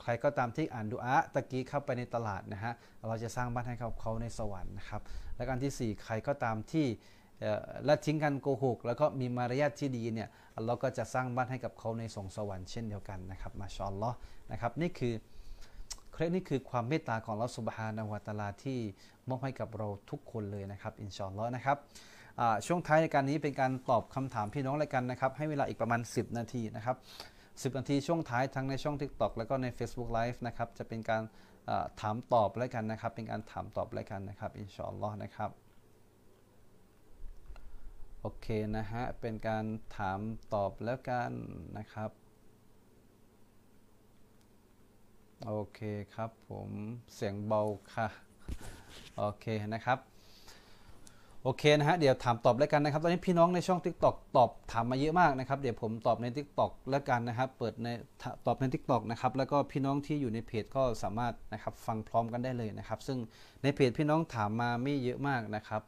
[0.00, 2.72] ใครก็ตามที่อ่านดูอาตะกี้เข้าไปในตลาดนะฮะ
[3.08, 5.02] เราจะสร้างบ้านให้กับเขาในสวรรค์นะครับ
[5.36, 6.86] และอันที่ 4 ใครก็ตามที่
[7.88, 10.28] ละทิ้งกันโกหก แล้วก็มีมารยาทที่ดีเนี่ย
[10.66, 14.10] เราก็จะสร้างบ้านให้กับเขาในสงสวรรค์เช่นเดียวกันนะครับมาชอลลอ
[14.52, 15.14] นะครับนี่คือ
[16.12, 18.78] เครนี่คือความเมตตาของเราสุบฮานาวตาลาที่
[19.28, 21.76] มอบให้กับเราทุกคนเลยนะครับอินชอนลอนะครับ
[22.66, 26.96] ช่วงท้ายในการนี้เป็นการตอบคำถามพี่น้องรายกันนะครับให้เวลาอีกประมาณ 10 นาทีนะครับ
[27.60, 31.22] 10 นาทีช่วงท้ายทั้งในช่อง TikTok แล้วก็ใน Facebook Live นะครับจะเป็นการ
[32.00, 35.50] ถามตอบแล้วกันนะครับ เป็นการถามตอบแล้วกันนะครับอินชอนลอนะครับ
[38.20, 39.64] โอเคนะฮะเป็นการ
[39.96, 40.20] ถาม
[40.54, 41.30] ตอบแล้วกัน
[41.78, 42.10] นะครับ
[45.46, 45.80] โอเค
[46.14, 46.68] ครับผม
[47.14, 47.62] เสียงเบา
[47.94, 48.08] ค่ะ
[49.16, 49.98] โอเคนะครับ
[51.48, 57.88] โอเคนะฮะเดี๋ยวถามตอบแล้วกันนะครับ ตอนนี้พี่น้องในช่อง Tik t o อกตอบถามมาเยอะมากนะครับ เดี๋ยวผมตอบใน Tik t o อกแล้วกันนะครับ เปิดใน
[58.46, 63.18] ตอบใน Tik t o อกนะครับ แล้วก็พี่น้องที่อยู่ในเพจก็สามารถนะครับฟังพร้อมกันได้เลยนะครับ ซึ่ง
[63.62, 65.82] ในเพจพี่น้องถามมาไม่เยอะมากนะครับ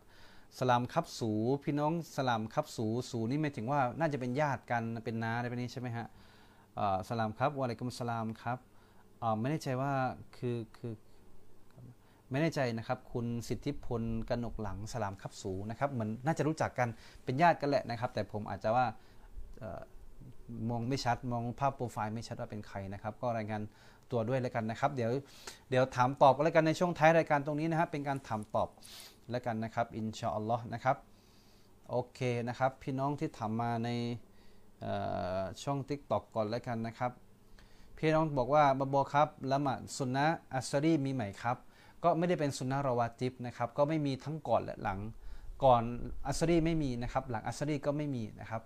[0.59, 1.31] สลามคับสู
[1.65, 6.07] พี่น้องสลามคับสูสูนี่หมายถึงว่าน่าจะเป็นญาติกันเป็นน้าอะไรแบบนี้ใช่ไหมฮะ
[7.09, 8.59] สลามครับวะลัยกุมสลามครับ
[9.41, 9.93] ไม่แน่ใจว่า
[10.37, 10.93] คือคือ
[12.31, 16.89] ไม่แน่ใจนะครับ คุณสิทธิพลกนกหลังสลามคับสูนะครับเหมือนน่าจะรู้จักกัน
[17.25, 18.87] เป็นญาติกันแหละนะครับ แต่ผมอาจจะว่า
[20.71, 23.63] มองไม่ชัดมองภาพโปรไฟล์ไม่ชัดว่าเป็นใครนะครับ ก็รายงาน
[24.11, 25.11] ตัวด้วยแล้วกันนะครับ เดี๋ยว
[25.71, 28.69] เดี๋ยวถามตอบกันแล้วกันในช่วงท้ายรายการตรงนี้นะครับ เป็นการถามตอบ
[29.31, 30.97] แล้วกันนะครับอินชาอัลลอฮ์นะครับ
[31.91, 33.91] โอเคนะครับ พี่น้องที่ถามมาใน
[35.63, 37.13] ช่อง t ิ k t o k ก่อนแล้วกันนะครับ
[37.99, 41.57] พี่น้องบอกว่าบาบอครับละหมาดสุนนะอัสรีมีไหมครับ
[42.05, 44.99] ก็ไม่ได้เป็นสุนนะราวาติบนะครับก็ไม่มีทั้งก่อนและหลัง
[45.65, 45.83] ก่อน
[46.27, 48.63] อัสรีไม่มีนะครับหลังอัสรีก็ไม่มีนะครับ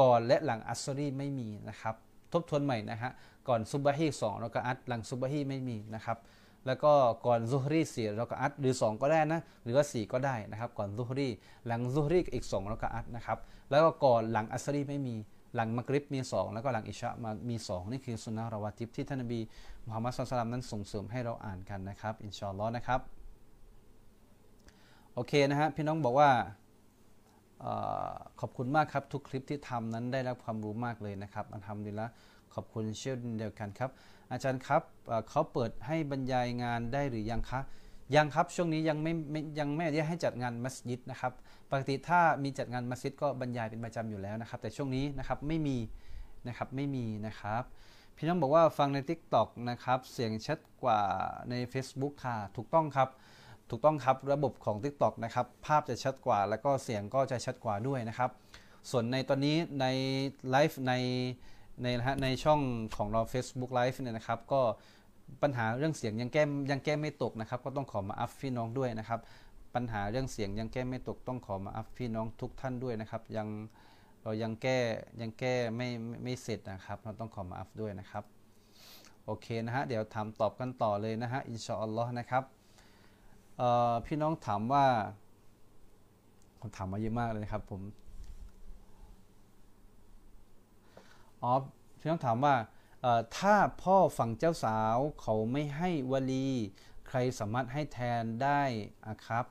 [0.00, 1.94] ก่อนและหลังอัสรีไม่มีนะครับ
[2.32, 3.10] ทบทวนใหม่นะฮะ
[3.48, 6.18] ก่อนซุบฮีสองแล้วก็อัดหลังซุบฮีไม่มีนะครับ
[6.66, 6.92] แล้วก็
[7.26, 11.28] ก่อนซุฮรีสี่เราก็อัดหรือ 2 ก็ได้นะหรือว่า 4 ก็ได้นะครับ ก่อนซุฮรี
[11.66, 13.38] หลังซุฮรีอีก2เราก็อัดนะครับ
[13.70, 15.16] แล้วก็ก่อนหลังอัสรีไม่มี
[15.56, 19.40] หลังมักริบมี2แล้วก็หลังอิชะมามี2นี่คือสุนนะราวาติบที่ท่านนบี
[19.86, 23.00] มุฮัมมัดสุลตัมนั้นส่งเสริมให้เราอ่านกันนะครับ อินชาอัลลอฮ์นะครับ
[25.14, 26.30] โอเคนะฮะพี่น้องบอกว่า
[28.40, 32.06] ขอบคุณมากครับ ทุกคลิปที่ทำนั้นได้รับความรู้มากเลยนะครับอันทำดีละ
[32.54, 33.90] ขอบคุณเช่นเดียวกันครับ
[34.30, 34.82] อาจารย์ครับ
[35.30, 37.60] เขาเปิดให้บรรยายงานได้หรือยังคะ
[38.14, 39.12] ยังครับช่วงนี้ยังไม่
[39.58, 41.32] ยังไม่ได้ให้จัดงานมัสยิดนะครับ
[41.70, 45.76] ปกติถ้ามีจัดงานมัสยิดก็บรรยายเป็นประจำอยู่แล้วนะครับ แต่ช่วงนี้นะครับไม่มี
[46.48, 47.62] นะครับไม่มีนะครับ
[48.16, 51.00] พี่น้องบอกว่าฟังใน Tik t o อกนะครับเสียงชัดกว่า
[51.50, 53.08] ใน Facebook ค่ะถูกต้องครับ
[53.70, 58.30] ถูกต้องครับระบบของ Tik t o อกนะครับภาพจะชัดกว่า แล้วก็เสียงก็จะชัดกว่าด้วยนะครับ
[58.90, 59.86] ส่วนในตอนนี้ใน
[60.50, 60.92] ไลฟ์ใน
[61.82, 62.60] ในนะในช่อง
[62.96, 64.62] ของเรา Facebook Live เนี่ยนะครับก็
[65.42, 69.20] ปัญหาเรื่องเสียงยังแก้ยังแก้ไม่ตกนะครับ ก็ต้องขอมาอัพพี่น้องด้วยนะครับ
[69.74, 73.48] ปัญหาเรื่องเสียงยังแก้ไม่ตกต้องขอมาอัพพี่น้องทุกท่านด้วยนะครับ ยัง
[74.22, 74.78] เรายังแก้
[75.20, 75.88] ยังแก้ไม่
[76.22, 78.24] ไม่เสร็จนะครับ เราต้องขอมาอัฟด้วยนะครับ
[79.24, 82.44] โอเคนะฮะเดี๋ยวถามตอบกันต่อเลยนะฮะอินชาอัลลอฮ์นะครับ
[84.06, 84.84] พี่น้องถามว่า
[86.60, 87.80] ผมถามมาเยอะมากเลยนะครับผม
[91.42, 91.52] อ๋อ
[92.00, 92.54] พี่น้องถามว่า
[93.38, 96.48] ถ้าพ่อฝั่งเจ้าสาวเขาไม่ให้วลี
[97.08, 98.62] ใครสามารถให้แทนได้
[99.08, 99.44] อะครับ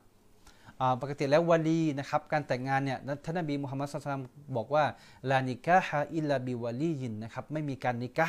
[1.01, 4.23] ปกติแล้ววลีนะครับการแต่งงานเนี่ยท่านนบีมุฮัมมัดสุลตัม
[4.57, 4.83] บอกว่า
[5.29, 8.27] ลานิกะฮะอิลลาบิวลียินนะครับไม่มีการนิกะ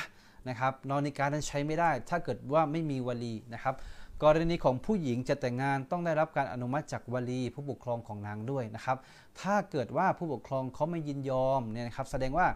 [0.49, 3.75] นะครับนอนนิกะนั้นใช้ไม่ได้ ถ้าเกิดว่าไม่มีวลีนะครับ
[4.23, 8.97] กรณีของผู้หญิงจะแต่งงานต้องได้รับการอนุมัติจากวลีผู้ปกครองของนางด้วยนะครับ
[9.41, 12.47] ถ้าเกิดว่าผู้ปกครองเขาไม่ยินยอมเนี่ยนะครับแสดงว่า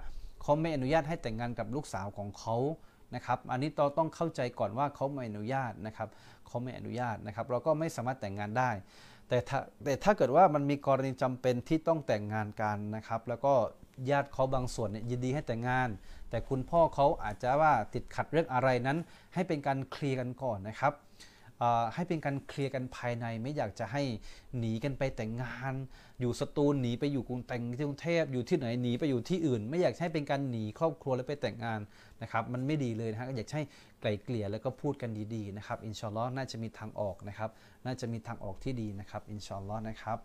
[0.43, 2.57] เขาไม่อนุญาตให้แต่งงานกับลูกสาวของเขา
[3.15, 6.09] นะครับ อันนี้เราต้องเข้าใจก่อนว่าเขาไม่อนุญาตนะครับ
[6.47, 8.71] เขาไม่อนุญาตนะครับ เราก็ไม่สามารถแต่งงานได้
[9.29, 13.55] แต่ถ้าแต่ถ้าเกิดว่ามันมีกรณีจำเป็นที่ต้องแต่งงานกันนะครับ แล้วก็
[14.11, 15.89] ญาติเขาบางส่วนเนี่ยยินดีให้แต่งงาน
[16.31, 18.99] แต่คุณพ่อเขาอาจจะว่าติดขัดเรื่องอะไรนั้น
[19.35, 20.93] ให้เป็นการเคลียร์กันก่อนนะครับ
[21.95, 24.03] ให้เป็นการเคลียร์กันภายในไม่อยากจะให้
[24.59, 25.75] หนีกันไปแต่งงาน
[26.21, 31.81] อยู่สตูลหนีไปอยู่กรุงแต่งที่กรุงเทพอยู่ที่ไหนหนีไปอยู่ที่อื่น ไม่อยากให้เป็นการหนีครอบครัวแล้วไปแต่งงาน
[32.23, 33.65] นะครับมันไม่ดีเลยนะฮะอยากให้
[34.01, 37.51] ไกลเกลี่ยแล้วก็พูดกันดีๆนะครับอินชอัลอน่าจะมีทางออกนะครับ
[37.85, 40.19] น่าจะมีทางออกที่ดีนะครับอินชอัลอนะครับ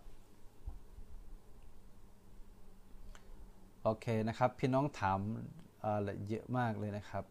[3.83, 5.19] โอเคนะครับพี่น้องถาม
[5.83, 7.23] อ่อเยอะมากเลยนะครับ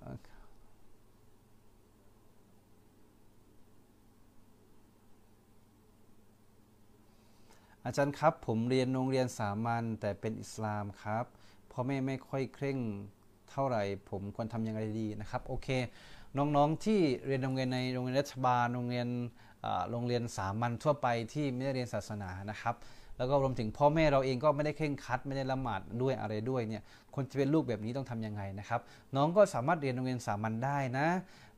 [0.00, 0.12] โอ้
[7.84, 11.24] อาจารย์ครับ ผมเรียนโรงเรียนสามัญแต่เป็นอิสลามครับ
[11.70, 12.78] พ่อแม่ไม่ค่อยเคร่ง
[13.50, 15.68] เท่าไหร่ ผมควรทำยังไงดีนะครับโอเค
[16.36, 19.08] น้องๆที่เรียนโรงเรียนในโรงเรียนรัฐบาลโรงเรียน
[19.90, 22.74] โรงเรียนสามัญทั่วไปที่ไม่ได้เรียนศาสนานะครับ
[23.18, 26.82] แล้วก็รวมถึงพ่อแม่เราเองก็ไม่ได้เคร่งคัดไม่ได้ละหมาดด้วยอะไรด้วยเนี่ย
[27.14, 28.80] คนจะเป็นลูกแบบนี้ต้องทำยังไงนะครับ
[29.16, 31.08] น้องก็สามารถเรียนโรงเรียนสามัญได้นะ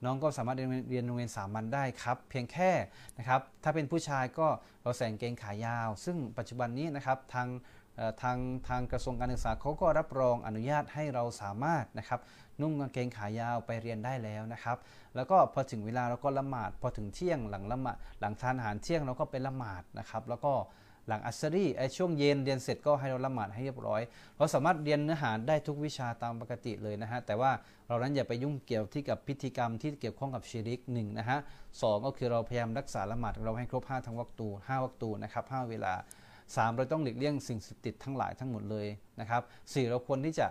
[0.04, 2.70] น้องก็สามารถเรียนเรียนโรงเรียนสามัญได้ครับ เพียงแค่
[3.18, 4.48] นะครับถ้าเป็นผู้ชายก็
[4.82, 7.48] เราใส่งเกงขายาว ซึ่งปัจจุบันนี้นะครับทาง
[8.22, 12.20] ทางทางกระทรวงการศึกษาเขาก็รับรองอนุญาตให้เราสามารถนะครับ
[12.60, 14.76] นุ่งกางเกงขายาวไปเรียนได้แล้วนะครับ
[15.16, 20.52] แล้วก็พอถึงเวลาเราก็ละหมาดพอถึงเที่ยงหลังละหมาดหลังทานอาหารเที่ยงเราก็ไปละหมาดนะครับ แล้วก็
[21.10, 24.02] หลังอัสซารีไอช่วงเย็นเรียนเสร็จก็ให้เราละหมาดให้เรียบร้อย
[24.36, 27.50] เราสามารถเรียนเนื้อหาได้ทุกวิชาตามปกติเลยนะฮะ แต่ว่า
[27.88, 31.38] เรานั้นอย่าไปยุ่งเกี่ยวที่กับพิธีกรรมที่เกี่ยวข้องกับชีริกหนึ่งนะฮะ
[31.82, 35.94] สองก็คือเราพยายามรักษาละหมาดเราให้ครบ 5 ทั้งวัตู5วัตูนะครับ5เวลา
[36.36, 38.86] 3 เราต้องหลีกเลี่ยงสิ่งสพติดทั้งหลายทั้งหมดเลย
[39.20, 39.42] นะครับ
[39.72, 40.46] สี่เราควรที่จะ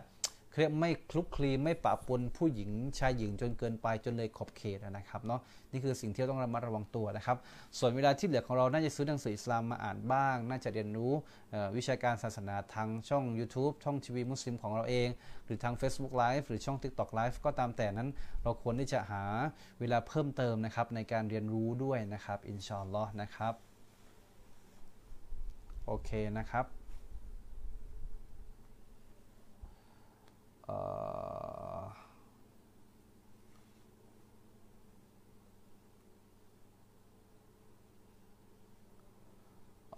[0.59, 5.41] เรียกไม่คลุกคลีไม่ปะปนผู้หญิงชายหญิงจนเกินไปจนเลยขอบเขตนะครับเนาะ
[5.71, 7.37] นี่คือสิ่งที่เราต้องระมัดระวังตัวนะครับ
[7.79, 11.11] ส่วนเวลาที่เหลือของเราน่าจะซื้อหนังสืออิสลามมาอ่านบ้าง น่าจะเรียนรู้
[11.77, 15.09] วิชาการศาสนาทางช่อง YouTube ช่องทีวีมุสลิมของเราเอง
[15.45, 18.09] หรือทาง Facebook Live หรือช่อง TikTok Live ก็ตามแต่นั้น
[18.43, 19.23] เราควรที่จะหา
[19.79, 23.53] เวลาเพิ่มเติมนะครับในการเรียนรู้ด้วยนะครับอินชาอัลลอฮ์นะครับ
[25.85, 26.77] โอเคนะครับเอ่อ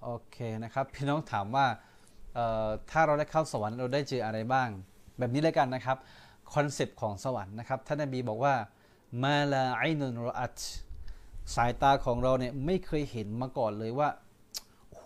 [0.03, 1.65] โอเคนะครับ พี่น้องถามว่า
[2.91, 4.69] ถ้าเราได้เข้าสวรรค์เราได้เจออะไรบ้าง
[5.19, 5.97] แบบนี้เลยกันนะครับ
[6.53, 8.53] คอนเซปต์ของสวรรค์นะครับท่านนบีบอกว่า
[9.23, 10.53] มาลาไอนุนรอัต
[11.55, 14.09] สายตาของเราเนี่ยไม่เคยเห็นมาก่อนเลยว่า
[14.89, 15.05] โอ้โห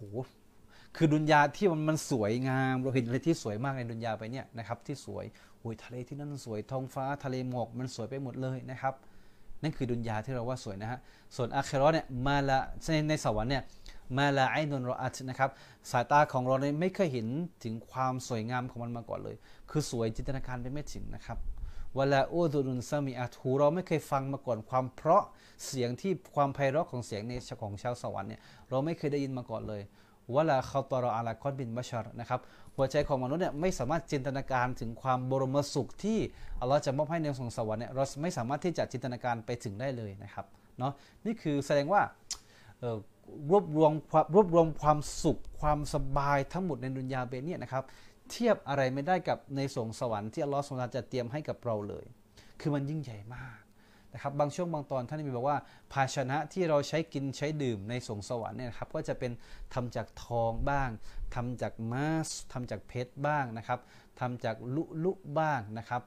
[0.95, 5.25] คือดุนยาที่มันมันสวยงาม เราเห็นอะไรที่สวยมากในดุนยาไปเนี่ยนะครับที่สวย
[5.60, 8.93] โอ้ยทะเลที่นั่นสวยท้องฟ้าทะเลหมอกมันสวยไปหมดเลยนะครับ
[9.63, 10.99] นั่นคือดุนยาที่เราว่าสวยนะฮะ
[11.36, 13.63] ส่วนอาเคโรอเนี่ยมาละในในสวรรค์เนี่ย
[14.17, 15.49] มาละไอนนรอัตนะครับ
[15.91, 17.27] สายตาของเราเนี่ยไม่เคยเห็น
[17.63, 19.36] ถึงความสวยงามของมันมาก่อนเลย
[19.69, 21.38] คือสวยจินตนาการไปไม่ถึงนะครับ
[21.97, 25.23] วลาอูดุนุนซามีอาทูเราไม่เคยฟังมาก่อนความเพราะ
[25.65, 27.31] เสียงที่ความไพเราะของเสียงใน
[27.62, 29.81] ของชาวสวรรค์เนี่ยเราไม่เคยได้ยินมาก่อนเลย
[30.34, 32.40] วลาคาตรออาลาคอนบินบัชรนะครับ
[32.76, 36.20] หัวใจของมนุษย์เนี่ยไม่สามารถจินตนาการถึงความบรมสุขที่
[36.60, 40.46] อัลลอฮ์จะมอบให้ในสวงสวรรค์เนี่ยเราไม่สามารถที่จะจินตนาการไปถึงได้เลยนะครับ
[40.80, 40.94] เนาะ
[41.26, 42.02] นี่คือแสดงว่า
[43.52, 47.84] รวบรวมความรวบรวมความสุขความสบายทั้งหมดในดุนยาเบนเนี่ยนะครับ
[48.32, 52.06] เทียบอะไรไม่ได้กับในสวงสวรรค์ที่อัลลอฮ์ทรงจะเตรียมให้กับเราเลย
[52.62, 53.64] คือมันยิ่งใหญ่มาก
[54.15, 55.58] นะครับบางช่วงบางตอนท่านมีบอกว่า
[55.93, 59.32] ภาชนะที่เราใช้กินใช้ดื่มในสงสวรรค์เนี่ยครับก็จะเป็น
[59.73, 60.89] ทำจากทองบ้าง
[61.36, 63.80] ทำจากมาสทำจากเพชรบ้างนะครับ
[64.19, 66.01] ทำจากลุลุบ้างนะครับ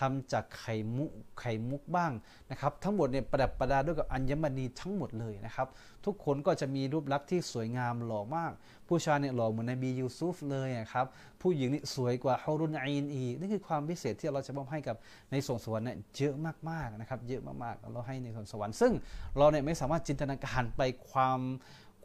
[0.00, 2.12] ทำจากไข่มุกไข่มุกบ้าง
[2.50, 5.68] นะครับ ทั้งหมดเนี่ยประดับประดาด้วยกับอัญมณีทั้งหมดเลยนะครับ
[6.04, 8.52] ทุกคนก็จะมีรูปลักษณ์ที่สวยงามหล่อมาก
[8.88, 11.06] ผู้ชายเนี่ยหล่อเหมือนนบียูซุฟเลยนะครับ
[11.42, 14.96] ผู้หญิงนี่สวยกว่าฮารุนอีนอีนี่คือความพิเศษที่เราจะมอบให้กับ
[15.30, 16.34] ในสวงสวรรค์เนี่ยเยอะ
[16.70, 18.92] มากๆนะครับ เยอะมากๆเราให้ในสวงสวรรค์ ซึ่ง
[19.38, 21.40] เราเนี่ยไม่สามารถจินตนาการไปความ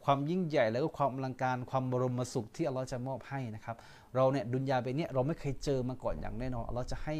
[0.04, 3.76] ความยิ่งใหญ่แล้วก็ความอลังการความบรมสุขที่อัลลอฮ์จะมอบให้นะครับ
[4.16, 7.16] เราเนี่ยดุนยาไปเนี่ยเราไม่เคยเจอมาก่อนอย่างแน่นอนอัลลอฮ์จะให้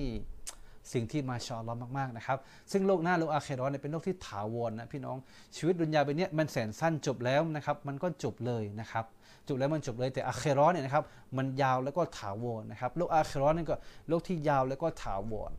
[0.92, 2.38] สิ่งที่มาชอลอมากๆนะครับ
[2.72, 5.16] ซึ่งโลกหน้าโลกอาเครอเนี่ยเป็นโลกที่ถาวรนะพี่น้อง
[5.56, 9.04] ชีวิตดุนยาไปเนี่ยมันแสนสั้นจบแล้วนะครับ มันก็จบเลยนะครับ
[9.48, 11.04] จบแล้วมันจบเลยแต่อาเครอเนี่ยนะครับ
[11.36, 13.76] มันยาวแล้วก็ถาวรนะครับ โลกอาเครอนี่ก็
[14.08, 15.52] โลกที่ยาวแล้วก็ถาวร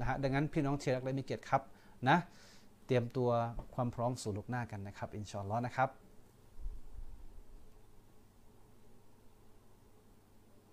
[0.00, 1.62] นะฮะดังนั้นพี่น้องเชียร์และมีเกียรติครับ
[2.08, 2.18] นะ
[2.86, 3.28] เตรียมตัว
[3.74, 5.88] ความพร้อมสู่โลกหน้ากันนะครับอินชอนล้อนะครับ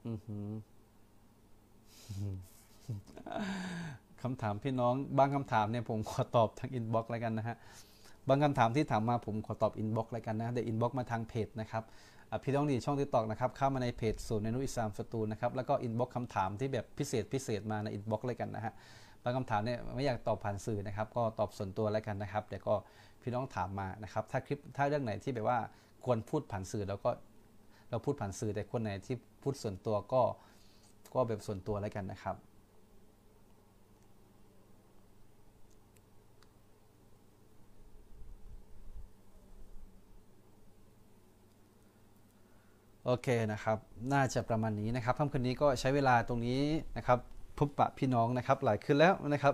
[0.08, 0.50] อือหือ
[4.24, 7.56] คำถามพี่น้อง บางคำถามเนี่ยผมขอตอบทาง inbox แล้วกันนะฮะ
[8.28, 11.84] บางคำถามที่ถามมาผมขอตอบ inbox แล้วกันนะเดี๋ยว inbox มาทางเพจนะครับ
[12.43, 18.74] พี่น้องที่ช่อง TikTok นะครับเข้ามาในเพจศูนย์ในนุอิสามสตูนะครับแล้วก็ inbox คำถามที่แบบพิเศษพิเศษมาใน inbox เลยกันนะฮะ
[19.24, 22.76] บางคำถามเนี่ยไม่อยากตอบผ่านสื่อนะครับ ก็ตอบส่วนตัวแล้วกันนะครับเดี๋ยวก็
[23.21, 25.58] พี่น้องถามมานะครับ ถ้าคลิปถ้าเรื่องไหนที่แบบว่า
[26.06, 27.10] ควรพูดผ่านสื่อแล้วก็
[27.89, 30.21] เราพูดผ่านสื่อแต่คนไหนที่พูดส่วนตัวก็
[31.13, 32.36] ก็แบบส่วนตัวแล้วกันนะครับ
[43.08, 43.78] โอเคนะครับ
[44.13, 46.62] น่าจะประมาณนี้นะครับค่ำคืนนี้ก็ใช้เวลาตรงนี้
[46.98, 47.20] นะครับ
[47.58, 49.54] พบปะพี่น้องนะครับ หลายคืนแล้วนะครับ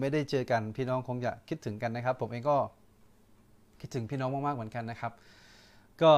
[0.00, 2.56] ไม่ได้เจอกันพี่น้องคงจะคิดถึงกันนะครับ ผมเองก็
[3.80, 5.12] คิดถึงพี่น้องมากๆเหมือนกันนะครับ
[6.02, 6.12] ก็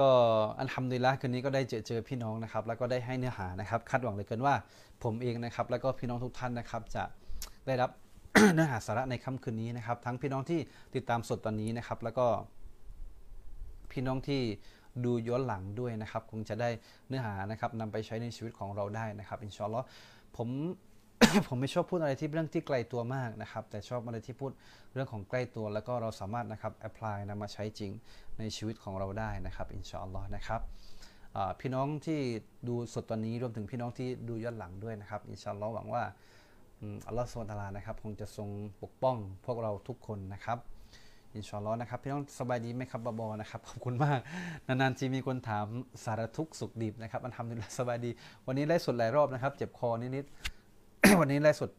[0.00, 0.10] ก็
[0.58, 4.54] อันทำดีละคืนนี้ก็ได้เจอเจอพี่น้องนะครับ แล้วก็ได้ให้เนื้อหานะครับ คาดหวังเลยเกินว่า
[5.02, 7.02] ผมเองนะครับ แล้วก็พี่น้องทุกท่านนะครับ จะ
[7.66, 7.90] ได้รับ
[8.54, 10.60] เนื้อหาสาระในค่ำคืนนี้นะครับ ทั้งพี่น้องที่
[10.94, 12.26] ติดตามสดตอนนี้นะครับ แล้วก็
[13.92, 14.42] พี่น้องที่
[15.04, 16.70] ดูย้อนหลังด้วยนะครับ คงจะได้
[17.08, 19.80] เนื้อหานะครับนำไปใช้ในชีวิตของเราได้นะครับ อินชอนล้อ
[20.36, 20.48] ผม
[21.48, 24.50] ผมไม่ชอบพูดอะไรที่เรื่องที่ไกลตัวมากนะครับ แต่ชอบอะไรที่พูด
[24.92, 27.90] เรื่องของใกล้ตัว แล้วก็เราสามารถนะครับ apply นำมาใช้จริง
[28.38, 30.60] ในชีวิตของเราได้นะครับإن شاء اللهนะครับ
[31.60, 32.20] พี่น้องที่
[32.68, 36.02] ดูสดตอนนี้รวมถึงพี่น้องที่ดูย้อนหลังด้วยนะครับإن شاء اللهหวังว่า
[37.06, 38.48] อัลลอฮ์ซุบฮานะฮูวะตะอาลานะครับ คงจะทรง
[38.82, 40.58] ปกป้องพวกเราทุกคนนะครับ
[41.36, 44.20] إن شاء اللهนะครับพี่น้องสบายดีไหมครับบาบอนะครับขอบคุณมาก
[44.66, 45.66] นานๆทีมีคนถาม
[46.04, 48.10] สารทุกข์สุกดิบนะครับมันทำดีสบายดี
[48.46, 51.70] วันนี้ไลฟ์สดหลายรอบนะครับ เจ็บคอนิดๆวันนี้ไลฟ์สด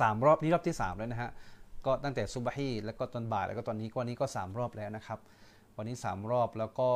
[0.00, 1.30] สามรอบนี้รอบที่สามแล้วนะฮะ
[1.86, 5.18] ก็ตั้งแต่ซุบฮีแล้วก็ตอนบ่ายแล้วก็ตอนนี้ก็วันนี้ก็3รอบแล้วนะครับ
[5.76, 6.88] วันนี้3รอบแล้วก็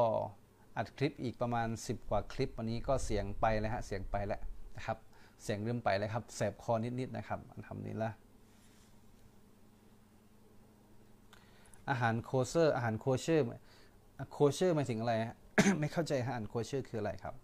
[0.76, 4.40] อัดคลิปอีกประมาณ 10 กว่าคลิป วันนี้ก็เสียงไปแล้วฮะเสียงไปแล้ว
[4.76, 4.98] นะครับ
[5.42, 8.10] เสียงเริ่มไปแล้วครับแสบคอนิดๆนะครับالحمد لله
[11.90, 13.44] อาหารโคเชอร์ อาหารโคเชอร์
[14.32, 15.36] โคเชอร์หมายถึงอะไรฮะ
[15.80, 17.34] ไม่เข้าใจอาหารโคเชอร์คืออะไรครับ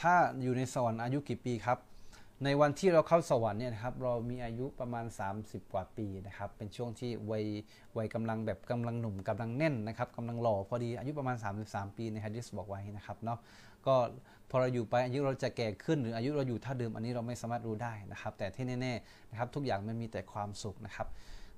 [0.00, 1.78] ถ้าอยู่ในสวรรค์อายุกี่ปีครับ
[2.44, 5.04] ในวันที่เราเข้าสวรรค์เนี่ยนะครับ เรามีอายุประมาณ
[5.38, 7.44] 30 กว่าปีนะครับ เป็นช่วงที่วัย
[7.96, 13.38] วัยกำลังแบบกำลังหนุ่มกำลังแน่นนะครับกำลังหล่อพอดีอายุประมาณ 33 ปีในฮะดิษบอกไว้นะครับเนาะ
[13.88, 13.96] ก็
[14.50, 21.06] พอเราอยู่ไปอายุเราจะแก่ขึ้นหรืออายุเราอยู่เท่าเดิมอันนี้เราไม่สามารถรู้ได้นะครับ แต่ที่แน่ๆนะครับทุกอย่างมันมีแต่ความสุขนะครับ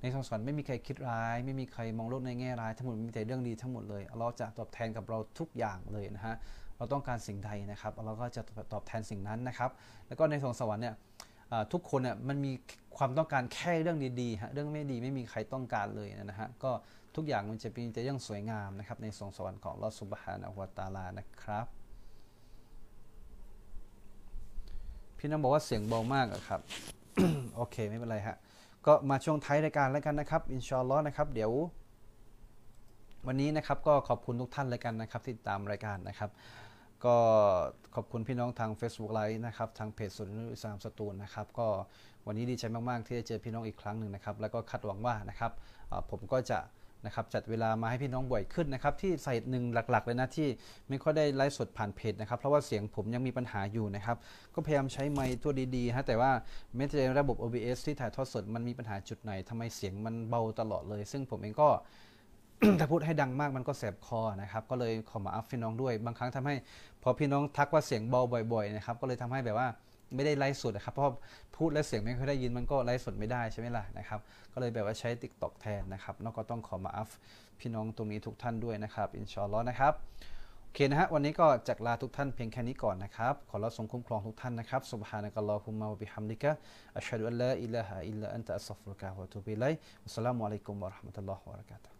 [0.00, 6.34] ในสวรรค์ไม่มีใครคิดร้าย ไม่มีใครมองโลกในแง่ร้าย ทั้งหมดมีแต่เรื่องดีทั้งหมดเลยเราจะตอบแทนกับเราทุกอย่างเลยนะฮะ
[6.76, 9.70] เราต้องการสิ่งใดนะครับ เราก็จะตอบแทนสิ่งนั้นนะครับ
[10.06, 10.94] แล้วก็ในสวงสวรรค์เนี่ย
[11.72, 12.52] ทุกคนเนี่ยมันมี
[12.96, 16.70] ความต้องการแค่เรื่องดีๆฮะเรื่องไม่ดีไม่มีใครต้องการเลยนะฮะก็
[17.16, 21.77] ทุกอย่างมันจะเป็นแต่เรื่องสวยงามนะครับในสวงสวรรค์ของลอสุบฮานะวตาลานะครับ
[25.18, 26.60] พี่น้องบอกว่าเสียงเบามากครับ
[27.56, 28.36] โอเคไม่เป็นไรฮะ
[28.86, 31.52] ก็มาช่วงท้ายรายการแล้วกันนะครับ อินชอลลอฮ์นะครับ เดี๋ยว
[33.26, 36.30] วันนี้นะครับก็ขอบคุณทุกท่านเลยกันนะครับที่ติดตามรายการนะครับ
[37.04, 37.16] ก็
[37.94, 41.66] ขอบคุณพี่น้องทาง Facebook ไลฟ์นะครับ ทางเพจสุนทรอิสามสตูลนะครับ ก็
[42.26, 45.52] วันนี้ดีใจมาก ๆ ที่ได้เจอพี่น้องอีกครั้งหนึ่งนะครับ แล้วก็คาดหวังว่านะครับ
[46.10, 46.58] ผมก็จะ
[47.06, 50.48] นะครับจัดเวลามาให้พี่น้องบ่อยขึ้นนะครับที่ใส่หนึ่งหลัก ๆ เลยนะที่
[50.88, 54.16] ไม่ค่อยได้ไลฟ์สดผ่านเพจนะครับเพราะว่าเสียงผมยังมีปัญหาอยู่นะครับ
[54.54, 56.30] ก็พยายามใช้ไมค์ตัวดีๆฮะแต่ว่า
[56.76, 61.68] แม้แต่ระบบ OBS ที่ถ่ายทอดสดมันมีปัญหาจุดไหนทำไมเสียงมันเบาตลอดเลย ซึ่งผมเองก็
[62.78, 66.54] ถ้าพูดให้ดังมากมันก็แสบคอนะครับก็เลยขอมาอัฟพี่น้องด้วย บางครั้งทำให้
[67.02, 68.20] พอพี่น้องทักว่าเสียงเบา
[68.52, 69.68] บ่อย ๆ นะครับก็เลยทำให้แบบว่า
[70.14, 71.06] ไม่ได้ไลฟ์สดนะครับ เพราะ
[71.56, 74.20] พูดและเสียงไม่ค่อยได้ยินมันก็ไลฟ์สดไม่ได้ใช่ไหมล่ะนะครับ
[74.52, 77.10] ก็เลยแบบว่าใช้ติ๊กต็อกแทนนะครับเนาะก็ต้องขอมาอัฟ
[77.58, 79.94] พี่น้องตรงนี้ทุกท่านด้วยนะครับإن شاء اللهนะครับ
[80.64, 91.36] โอเคนะฮะวันนี้ก็จากลาทุกท่านเพียงแค่นี้ก่อนนะครับ ขออัลลอฮ์ทรงคุ้มครองทุกท่านนะครับسبحانك اللهم وبحمدك أشهد أن لا إله إلا أنت أستغفرك وأتوب إليك السلام عليكم ورحمة
[91.36, 91.97] الله وبركاته